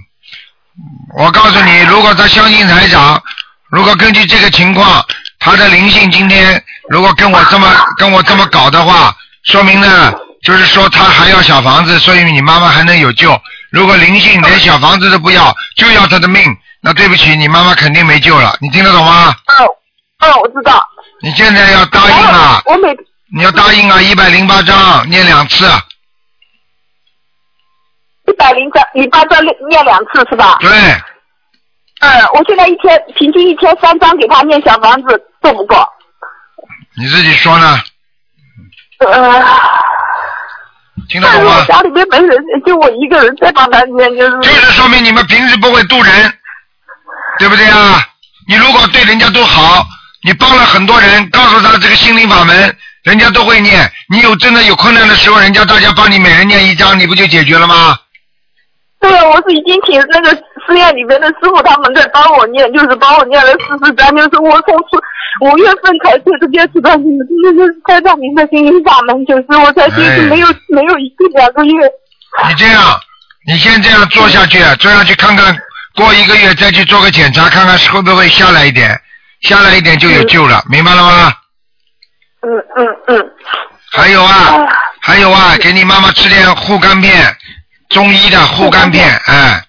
[1.17, 3.21] 我告诉你，如果他相信台长，
[3.69, 5.05] 如果根据这个情况，
[5.39, 7.67] 他的灵性今天如果跟我这么
[7.97, 10.11] 跟我这么搞的话，说明呢，
[10.43, 13.39] 就是说他还要小房子，所以你妈妈还能有救。
[13.71, 16.41] 如果灵性连小房子都不要，就要他的命，
[16.81, 18.57] 那对不起，你妈妈肯定没救了。
[18.61, 19.35] 你听得懂吗？
[19.59, 19.67] 嗯
[20.19, 20.83] 嗯，我知道。
[21.21, 22.61] 你现在要答应啊！
[22.65, 22.95] 我每
[23.33, 24.01] 你要答应啊！
[24.01, 25.65] 一百零八章念两次。
[28.27, 29.39] 一百零张，你八张
[29.69, 30.57] 念两次是吧？
[30.59, 30.69] 对。
[31.99, 35.75] 嗯，我现在一天平均一天三张给他念小房子够不够？
[36.95, 37.79] 你自己说呢？
[38.99, 39.43] 呃，
[41.09, 41.65] 听得懂吗？
[41.67, 44.39] 家里面没人，就我一个人在帮他念，就是。
[44.41, 46.33] 就是说明你们平时不会渡人，
[47.39, 48.03] 对不对啊？
[48.47, 49.85] 你如果对人家都好，
[50.23, 53.91] 你帮了很多人，告诉他这个心灵法门，人家都会念。
[54.09, 57.97] 你有真的有困难的时候，人家大家帮你每人念一张，你不就解决了吗？
[58.99, 60.29] 对，我是已经请那个
[60.65, 64.97] 寺院里面的师傅他们在帮我念，就是帮我念了四十章，就是我从四
[65.45, 71.91] 五月份开始就接触到你们，真的就是太大明的心灵法门，就是我才接触没有、没有一两个月。
[72.47, 72.99] 你这样，
[73.47, 75.55] 你先这样做下去，做下去看看，
[75.95, 78.99] 过一个月再去做个检查，看看会不会下来一点，
[79.41, 81.33] 下来一点就有救了，明白了吗？
[82.41, 83.31] 嗯嗯嗯。
[83.91, 84.67] 还有啊，
[85.01, 87.36] 还有啊，给你妈妈吃点护肝片，
[87.89, 89.63] 中医的护肝片，哎，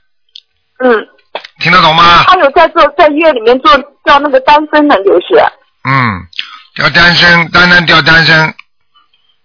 [0.84, 1.06] 嗯。
[1.60, 2.24] 听得懂吗？
[2.26, 3.70] 他有在做在医院里面做
[4.04, 5.34] 叫那个丹参的，就是。
[5.84, 6.26] 嗯，
[6.74, 8.54] 掉单身，单单掉单身，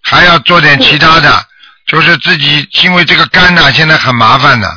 [0.01, 1.45] 还要做点其他的，
[1.88, 4.67] 就是自己因为这个肝呐、现在很麻烦的，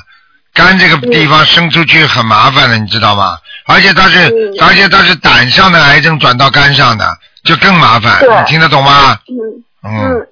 [0.54, 3.38] 肝这个地方生出去很麻烦的，你知道吗？
[3.66, 9.18] 而且它是，而且它是胆上的癌症转到肝上的，就更麻烦，你听得懂吗？
[9.28, 10.26] 嗯嗯，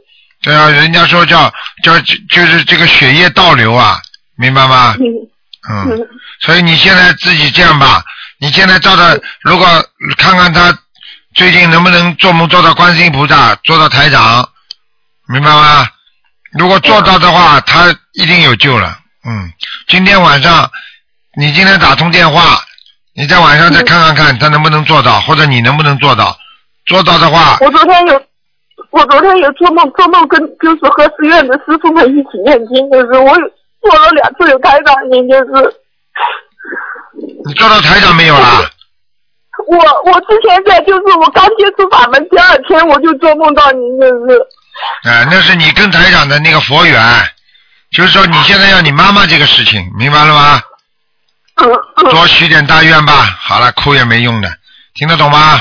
[0.45, 1.51] 对啊，人家说叫
[1.83, 3.99] 叫就就是这个血液倒流啊，
[4.37, 4.95] 明白吗？
[5.67, 5.99] 嗯，
[6.41, 8.05] 所以你现在自己这样吧，
[8.39, 9.67] 你现在照着，如果
[10.19, 10.79] 看看他
[11.35, 14.47] 最近能不能做梦做到观世音菩萨，做到台长，
[15.29, 15.89] 明白吗？
[16.53, 18.99] 如果做到的话，他一定有救了。
[19.27, 19.51] 嗯，
[19.89, 20.71] 今天晚上
[21.39, 22.63] 你今天打通电话，
[23.15, 26.39] 你在晚上再看看看他能不能做到，或者你能不能做到。
[26.85, 28.23] 做到的话，我昨天有，
[28.95, 33.51] 我昨天也做梦，做梦跟就是和寺院的师傅们一起念经，就是我有
[33.83, 35.75] 做了两次有台长您，就是
[37.45, 38.61] 你做到台长没有啦？
[39.67, 39.77] 我
[40.13, 44.41] 我之前在就是我刚接触法门第二天我就做梦到您，就是
[45.05, 47.03] 哎、那是你跟台长的那个佛缘，
[47.91, 50.63] 就是说你现在要你妈妈这个事情，明白了吗？
[52.11, 53.13] 多许点大愿吧。
[53.41, 54.49] 好了，哭也没用的，
[54.95, 55.59] 听得懂吗？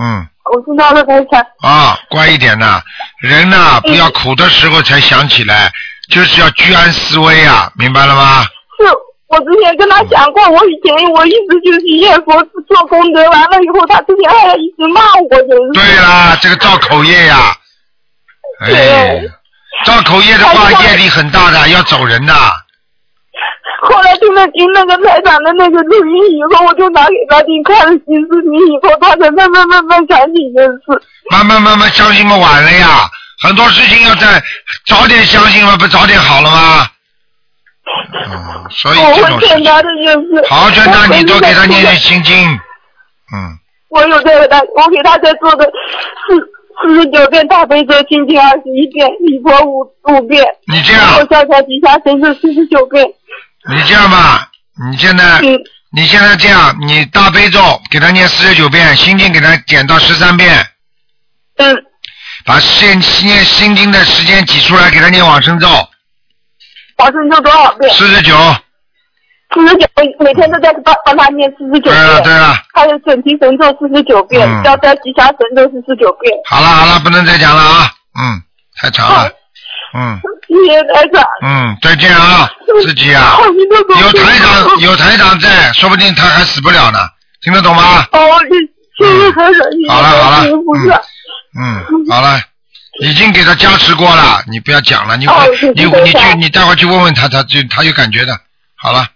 [0.00, 1.40] 嗯，我听到了，台长。
[1.62, 2.80] 啊，乖一点呐，
[3.20, 5.70] 人呐、不要苦的时候才想起来，
[6.10, 8.42] 就是要居安思危啊，明白了吗？
[8.78, 8.84] 是
[9.28, 12.32] 我之前跟他讲过，我以前我一直就是念佛
[12.66, 15.72] 做功德，完了以后他之前还一直骂我，就是。
[15.74, 17.54] 对啦，这个造口业呀，
[18.64, 19.20] 哎，
[19.84, 22.32] 造口业的话业力很大的，要走人的。
[23.88, 31.02] 后来听了听那个台长的那个录音以后，我就拿给他听，看了几次，你以后，他才慢慢慢慢想起这事。
[31.30, 33.08] 慢慢慢慢相信嘛，晚了呀。
[33.40, 34.42] 很多事情要在
[34.86, 36.86] 早点相信嘛，不早点好了吗？
[38.28, 40.46] 嗯，所以我这种事情，会劝他的就是。
[40.48, 42.22] 好好劝他，你多给他念念心。
[42.22, 42.36] 经。
[42.44, 43.56] 嗯，
[43.88, 45.64] 我有在给他，我给他在做的
[46.28, 46.36] 四
[46.82, 49.80] 四十九遍大悲咒心经二十一遍，礼佛五
[50.12, 50.44] 五遍。
[50.66, 53.06] 你这样然后消消吉祥神咒四十九遍。
[53.68, 54.48] 你这样吧，
[54.90, 55.40] 你现在
[55.92, 60.66] 你现在这样，你大悲咒给他念四十九遍，心经给他减到十三遍。
[61.56, 61.84] 嗯。
[62.44, 65.68] 把现念心经的时间挤出来，给他念往生咒。
[66.98, 67.92] 往生咒多少遍？
[67.94, 68.34] 四十九。
[69.54, 69.86] 四十九，
[70.20, 72.20] 每天都在帮帮他念四十九遍对了。
[72.22, 72.62] 对了。
[72.74, 76.32] 还有准提神咒四十九遍嗯，消灾吉祥神咒四十九遍。
[76.48, 78.42] 好了好了，不能再讲了啊，嗯，
[78.80, 79.30] 太长了，
[79.94, 80.20] 嗯。
[80.48, 81.22] 谢谢台长。
[81.42, 82.48] 嗯，再见啊，
[82.82, 83.36] 自己啊，
[84.00, 86.98] 有台长有台长在，说不定他还死不了呢，
[87.42, 88.06] 听得懂吗？
[88.12, 88.18] 哦，
[88.96, 91.00] 谢谢谢台长，好了好了观世音菩萨
[91.60, 92.40] 嗯，好了，
[93.02, 95.26] 已经给他加持过了，你不要讲了，你
[95.74, 98.38] 你你去你待会去问问他，他就他有感觉的。
[98.74, 99.06] 好了，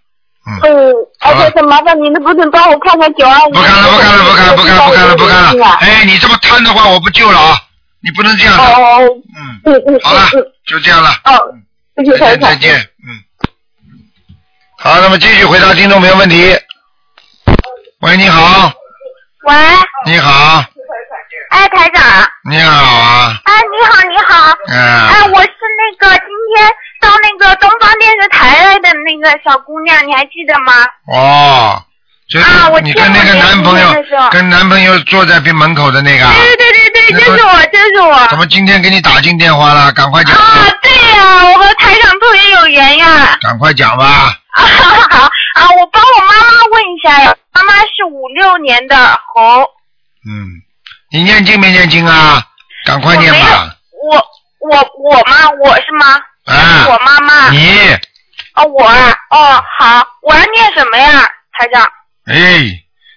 [0.46, 3.52] 嗯，而且很麻烦你，能不能帮我看看九二五？
[3.52, 5.16] 不看了不看了不看了不看了不看了。
[5.16, 7.56] 不看了，哎，哎，你这么贪的话，我不救了啊，
[8.02, 8.62] 你不能这样的。
[8.62, 9.00] 哦，
[9.36, 11.10] 嗯嗯嗯，好了嗯，就这样了。
[11.24, 11.54] 哦，
[11.96, 12.50] 谢谢台长。
[12.50, 13.22] 再见，嗯。
[14.78, 16.56] 好，那么继续回答听众朋友问题。
[18.00, 18.72] 喂，你好，
[19.44, 19.54] 喂，
[20.06, 20.64] 你好，
[21.50, 24.74] 哎，台长，你好啊，哎，你好，你好，嗯、
[25.08, 26.26] 哎，我是那个今
[26.56, 26.68] 天
[27.00, 30.72] 到那个东方电视台来的那个小姑娘，你还记得吗？
[31.06, 31.84] 哦，
[32.82, 33.94] 你跟那个男朋友
[34.30, 38.26] 跟男朋友坐在边门口的那个啊，对对对对，就是我，就是我。
[38.28, 39.92] 怎么今天给你打进电话了？
[39.92, 40.40] 赶快讲，啊，
[40.80, 43.36] 对呀、我和台长特别有缘呀。
[43.42, 44.04] 赶快讲吧。
[44.52, 44.62] 啊，
[45.10, 48.96] 好啊，我帮我妈妈问一下呀，妈妈是五六年的
[49.34, 49.62] 猴，
[50.26, 50.62] 嗯，
[51.10, 52.42] 你念经没念经啊？
[52.86, 53.74] 赶快念吧。
[54.10, 54.16] 我
[54.70, 55.36] 我我吗？
[55.62, 56.06] 我是吗？
[56.46, 57.50] 啊，我妈妈。
[57.50, 57.96] 你，
[58.54, 61.28] 哦，我啊，哦，好，我要念什么呀，
[61.58, 61.86] 台长？
[62.26, 62.34] 哎，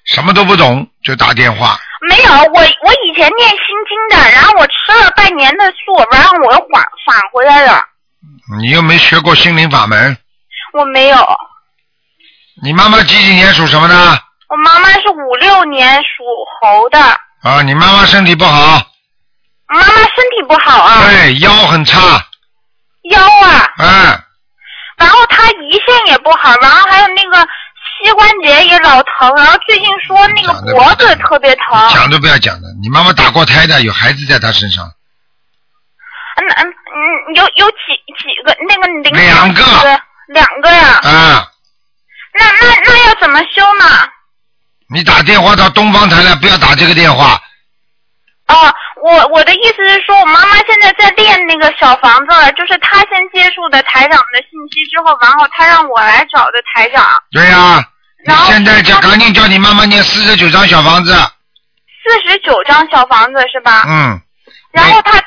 [0.06, 1.78] 什么都不懂就打电话，
[2.10, 7.84] 没有，我我以前念心经的，然后我吃了半年的素，然后我又返返回来了，
[8.60, 10.18] 你又没学过心灵法门，
[10.74, 11.18] 我没有。
[12.64, 13.96] 你妈妈几几年属什么的？
[14.48, 16.24] 我妈妈是五六年属
[16.62, 17.00] 猴的，
[17.42, 18.82] 啊，你妈妈身体不好，
[19.68, 22.00] 妈妈身体不好啊，对，腰很差，
[23.12, 24.24] 腰啊，嗯，
[24.98, 27.48] 然后她胰腺也不好，然后还有那个
[28.06, 31.90] 膝关节也老疼，然后最近说那个脖子特别疼。
[31.90, 34.86] 讲都不要讲的，你妈妈打过胎的，有孩子在她身上，
[36.36, 39.64] 嗯嗯嗯，有有几几个那个零两个
[40.28, 41.00] 两个呀？
[41.02, 41.48] 啊，
[42.38, 43.86] 那那那要怎么修呢？
[44.94, 47.42] 你打电话到东方台来，不要打这个电话，
[48.50, 57.84] 哦，我我的意思是说，我妈妈现在在练那个小房子了，就是她先接触的台长的信息之后，然后她让我来找的台长，对呀、
[58.26, 63.84] 你现在就赶紧叫你妈妈念四十九张小房子，四十九张小房子是吧？
[63.88, 64.20] 嗯，
[64.72, 65.22] 然后他，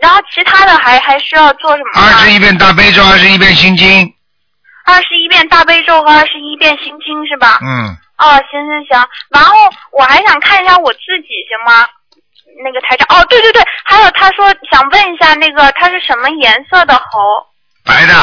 [0.00, 2.00] 然后其他的还还需要做什么？
[2.00, 4.14] 二十一遍大悲咒，二十一遍心经，
[4.86, 7.58] 二十一遍大悲咒和二十一遍心经是吧？
[7.62, 9.54] 嗯，哦，行行行，然后
[9.92, 11.86] 我还想看一下我自己，行吗？
[12.64, 17.02] 那个台长，哦，对对对，还有他说想问一下，那个他是什么颜色的猴？
[17.84, 18.14] 白的，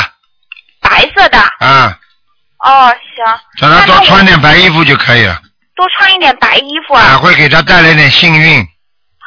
[0.81, 1.39] 白色的。
[1.59, 1.97] 啊，
[2.67, 5.39] 哦，行，叫他多穿点白衣服就可以了，
[5.73, 7.01] 多穿一点白衣服啊。
[7.01, 8.67] 啊，会给他带来点幸运。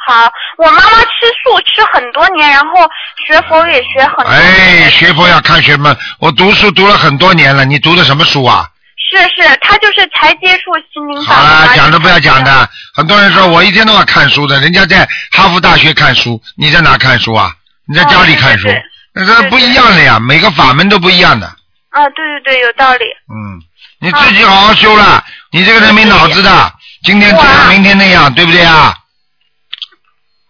[0.07, 2.87] 好，我妈妈吃素吃很多年，然后
[3.25, 4.35] 学佛也学很多年。
[4.35, 8.67] 哎，学佛要看学门，我读书读了很多年了，你读的什么书啊？
[9.11, 12.69] 是是，他就是才接触心灵法好门了，讲都不要讲的。
[12.93, 17.51] 很多人说我一天到晚看书的，人家在哈佛大学看书，你在哪看书啊？
[17.87, 18.67] 你在家里看书，
[19.13, 21.51] 那这不一样的呀，每个法门都不一样的。
[21.91, 23.05] 啊，对对对，有道理。
[23.29, 23.61] 嗯，
[23.99, 26.73] 你自己好好修了，你这个人没脑子的，
[27.03, 28.95] 今天这样，明天那样，对不对啊？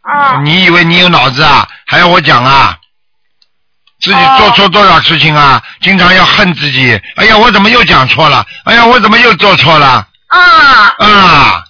[0.01, 0.41] 啊。
[0.43, 1.67] 你以为你有脑子啊？
[1.87, 2.77] 还要我讲啊？
[3.99, 5.61] 自己做错多少事情啊？
[5.81, 6.99] 经常要恨自己。
[7.15, 8.45] 哎呀，我怎么又讲错了？
[8.65, 10.07] 哎呀，我怎么又做错了？
[10.27, 10.39] 啊。
[10.99, 11.63] 啊。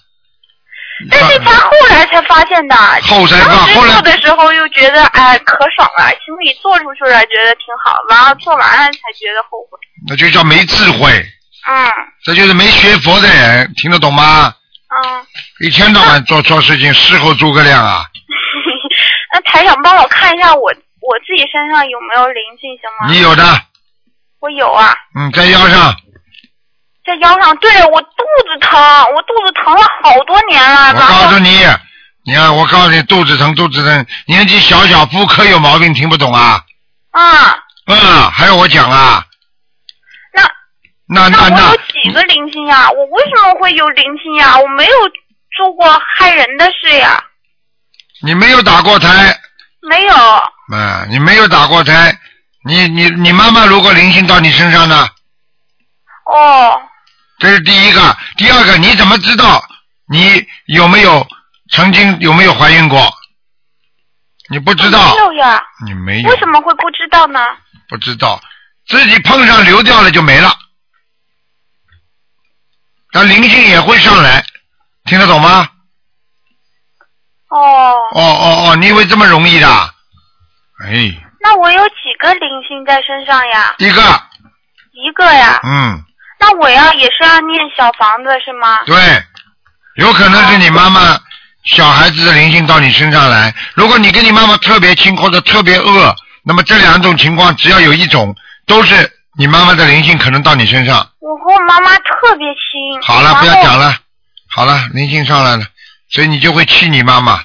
[1.09, 9.79] 但是他后来才发现的，后才后来做的时候又觉得哎可爽了，心里做出去了觉得挺好，完了做完了才觉得后悔。
[10.07, 11.09] 那就叫没智慧，
[11.67, 11.91] 嗯
[12.23, 14.53] 这就是没学佛的人，听得懂吗？
[14.93, 15.25] 嗯，
[15.65, 18.03] 一天到晚做错事情，事后诸葛亮啊！
[19.33, 23.13] 那台长帮我看一下我我自己身上有没有灵性行吗？
[23.13, 23.43] 你有的，
[24.41, 25.95] 我有啊，嗯，在腰上，
[27.11, 27.55] 在腰上。
[27.57, 28.79] 对我肚子疼，
[29.15, 30.89] 我肚子疼了好多年了。
[30.93, 31.65] 我告诉你，
[32.23, 36.61] 你看，我告诉你，肚子疼，肚子疼，年纪小小，妇科有毛病，听不懂啊？
[37.11, 37.57] 啊，
[37.87, 39.25] 嗯，还要我讲啊？
[41.13, 42.89] 那那那我有，几个灵性呀？
[42.89, 44.57] 我为什么会有灵性呀？
[44.57, 44.93] 我没有
[45.57, 47.21] 做过害人的事呀，
[48.23, 49.09] 你没有打过胎，
[49.89, 50.13] 没有。
[50.15, 52.17] 啊，你没有打过胎，
[52.65, 55.05] 你你你妈妈如果灵性到你身上呢？
[56.33, 56.81] 哦，
[57.41, 59.65] 这是第一个，第二个，你怎么知道
[60.07, 61.27] 你有没有
[61.71, 63.11] 曾经有没有怀孕过？
[64.51, 65.63] 你不知道没，有呀？
[65.87, 67.39] 你没有为，什么会不知道呢？
[67.89, 68.39] 不知道，
[68.85, 70.55] 自己碰上流掉了就没了。
[73.11, 74.45] 但灵性也会上来，
[75.05, 75.67] 听得懂吗？
[77.47, 79.67] 哦，哦哦哦，你以为这么容易的？
[80.85, 83.73] 哎，那我有几个灵性在身上呀？
[83.79, 84.01] 一个，
[84.91, 85.59] 一个呀。
[85.63, 86.05] 嗯，
[86.41, 88.79] 那我要也是要念小房子是吗？
[88.87, 88.97] 对，
[89.95, 91.15] 有可能是你妈妈
[91.65, 93.53] 小孩子的灵性到你身上来。
[93.75, 98.35] 如果你跟你妈妈特别亲或者特别饿，那么这两种情况只要有一种，
[98.65, 101.07] 都是你妈妈的灵性可能到你身上。
[101.19, 103.01] 我和我妈妈特别亲。
[103.03, 103.95] 好了，不要讲了，
[104.49, 105.63] 好了，灵性上来了，
[106.09, 107.35] 所以你就会气你妈妈。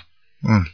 [0.48, 0.64] 嗯，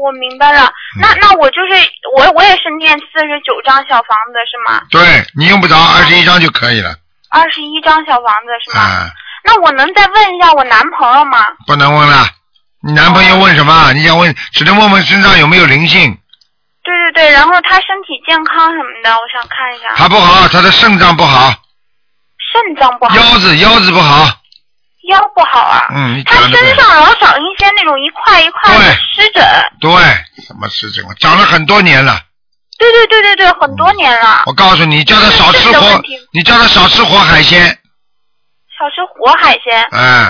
[0.00, 0.70] 我明白了，
[1.00, 4.82] 那那我就是我我也是念四十九张小房子是吗？
[4.90, 6.94] 对你用不着二十一张就可以了。
[7.34, 8.82] 二十一张小房子是吗？
[8.82, 9.10] 啊，
[9.44, 11.44] 那我能再问一下我男朋友吗？
[11.66, 12.26] 不能问了。
[12.86, 13.92] 你男朋友问什么？
[13.92, 16.16] 你想问，只能问问身上有没有灵性。
[16.84, 19.94] 对对对，然后他身体健康什么的，我想看一下。
[19.96, 21.52] 他不好，他的肾脏不好，
[22.52, 23.16] 肾脏不好。
[23.16, 24.26] 腰子腰子不好。
[25.08, 25.86] 腰不好啊。
[25.94, 26.36] 嗯，他。
[26.48, 29.44] 身上老长一些那种一块一块的湿疹。
[29.80, 29.90] 对，
[30.46, 31.10] 什么湿疹啊？
[31.18, 32.20] 长了很多年了。
[32.78, 34.42] 对对对对对，很多年了。
[34.46, 36.02] 我告诉你，叫他少吃活
[36.32, 37.66] 你叫他少吃活海鲜。
[38.76, 39.86] 少吃活海鲜。
[39.92, 40.26] 嗯，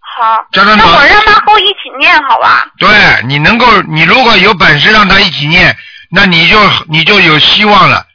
[0.00, 0.36] 好。
[0.52, 2.66] 叫他那我让他和我一起念好吧？
[2.78, 2.88] 对
[3.26, 5.76] 你能够，你如果有本事让他一起念，
[6.10, 6.58] 那你就
[6.88, 8.06] 你就有希望了。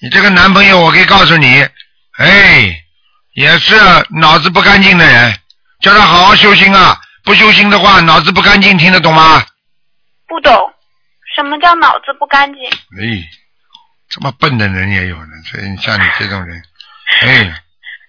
[0.00, 1.66] 你这个男朋友，我可以告诉你，
[2.18, 2.78] 哎，
[3.34, 3.74] 也是
[4.10, 5.34] 脑子不干净的人，
[5.80, 6.98] 叫他好好修心啊！
[7.24, 9.42] 不修心的话，脑子不干净，听得懂吗？
[10.28, 10.52] 不懂，
[11.38, 12.64] 什么叫脑子不干净？
[12.64, 13.22] 哎，
[14.10, 16.60] 这么笨的人也有呢，所以像你这种人，
[17.22, 17.54] 哎，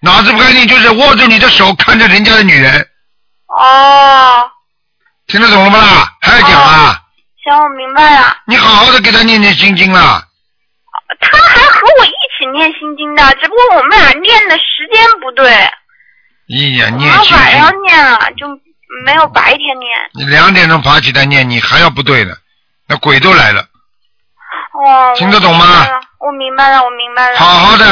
[0.02, 2.88] 脑子不干净就是握住你的手看着人家的女人，
[3.46, 4.50] 哦，
[5.28, 6.16] 听得懂了吗啦？
[6.20, 7.00] 还要讲啊？
[7.44, 8.36] 行，我明白了。
[8.46, 10.26] 你好好的给他念念心经啦。
[11.20, 15.70] 他还和我一起念心经的，只不过我们俩念的时间不对，
[16.46, 18.46] 一呀念心们晚上，念了，就
[19.04, 20.10] 没有白天念。
[20.14, 22.34] 你两点钟爬起来念，你还要不对呢，
[22.90, 23.62] 那鬼都来了。
[23.62, 25.86] 哦，听得懂吗
[26.18, 27.38] 我明白了，我明白了。
[27.38, 27.86] 好好的，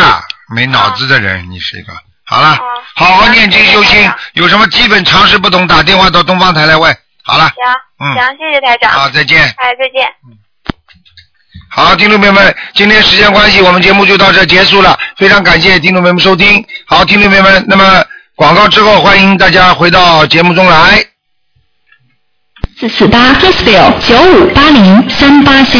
[0.55, 1.93] 没脑子的人，你是一个。
[2.27, 2.65] 好了，哦
[2.97, 6.95] 好好念经修心，有什么基本常识不懂，打电话到东方台来问。
[7.23, 7.55] 好了，行，
[8.01, 8.91] 嗯行，谢谢台长。
[8.91, 10.09] 好再见哎，再见。
[11.71, 14.99] 好，听众朋友们，今天时间关系，我们节目就到这结束了。
[15.17, 16.67] 非常感谢听众朋友们收听。
[16.87, 21.05] 好，听众朋友们，那么广告之后，欢迎大家回到节目中来。
[22.81, 25.76] 四四八 plus bill 九五八零三八三。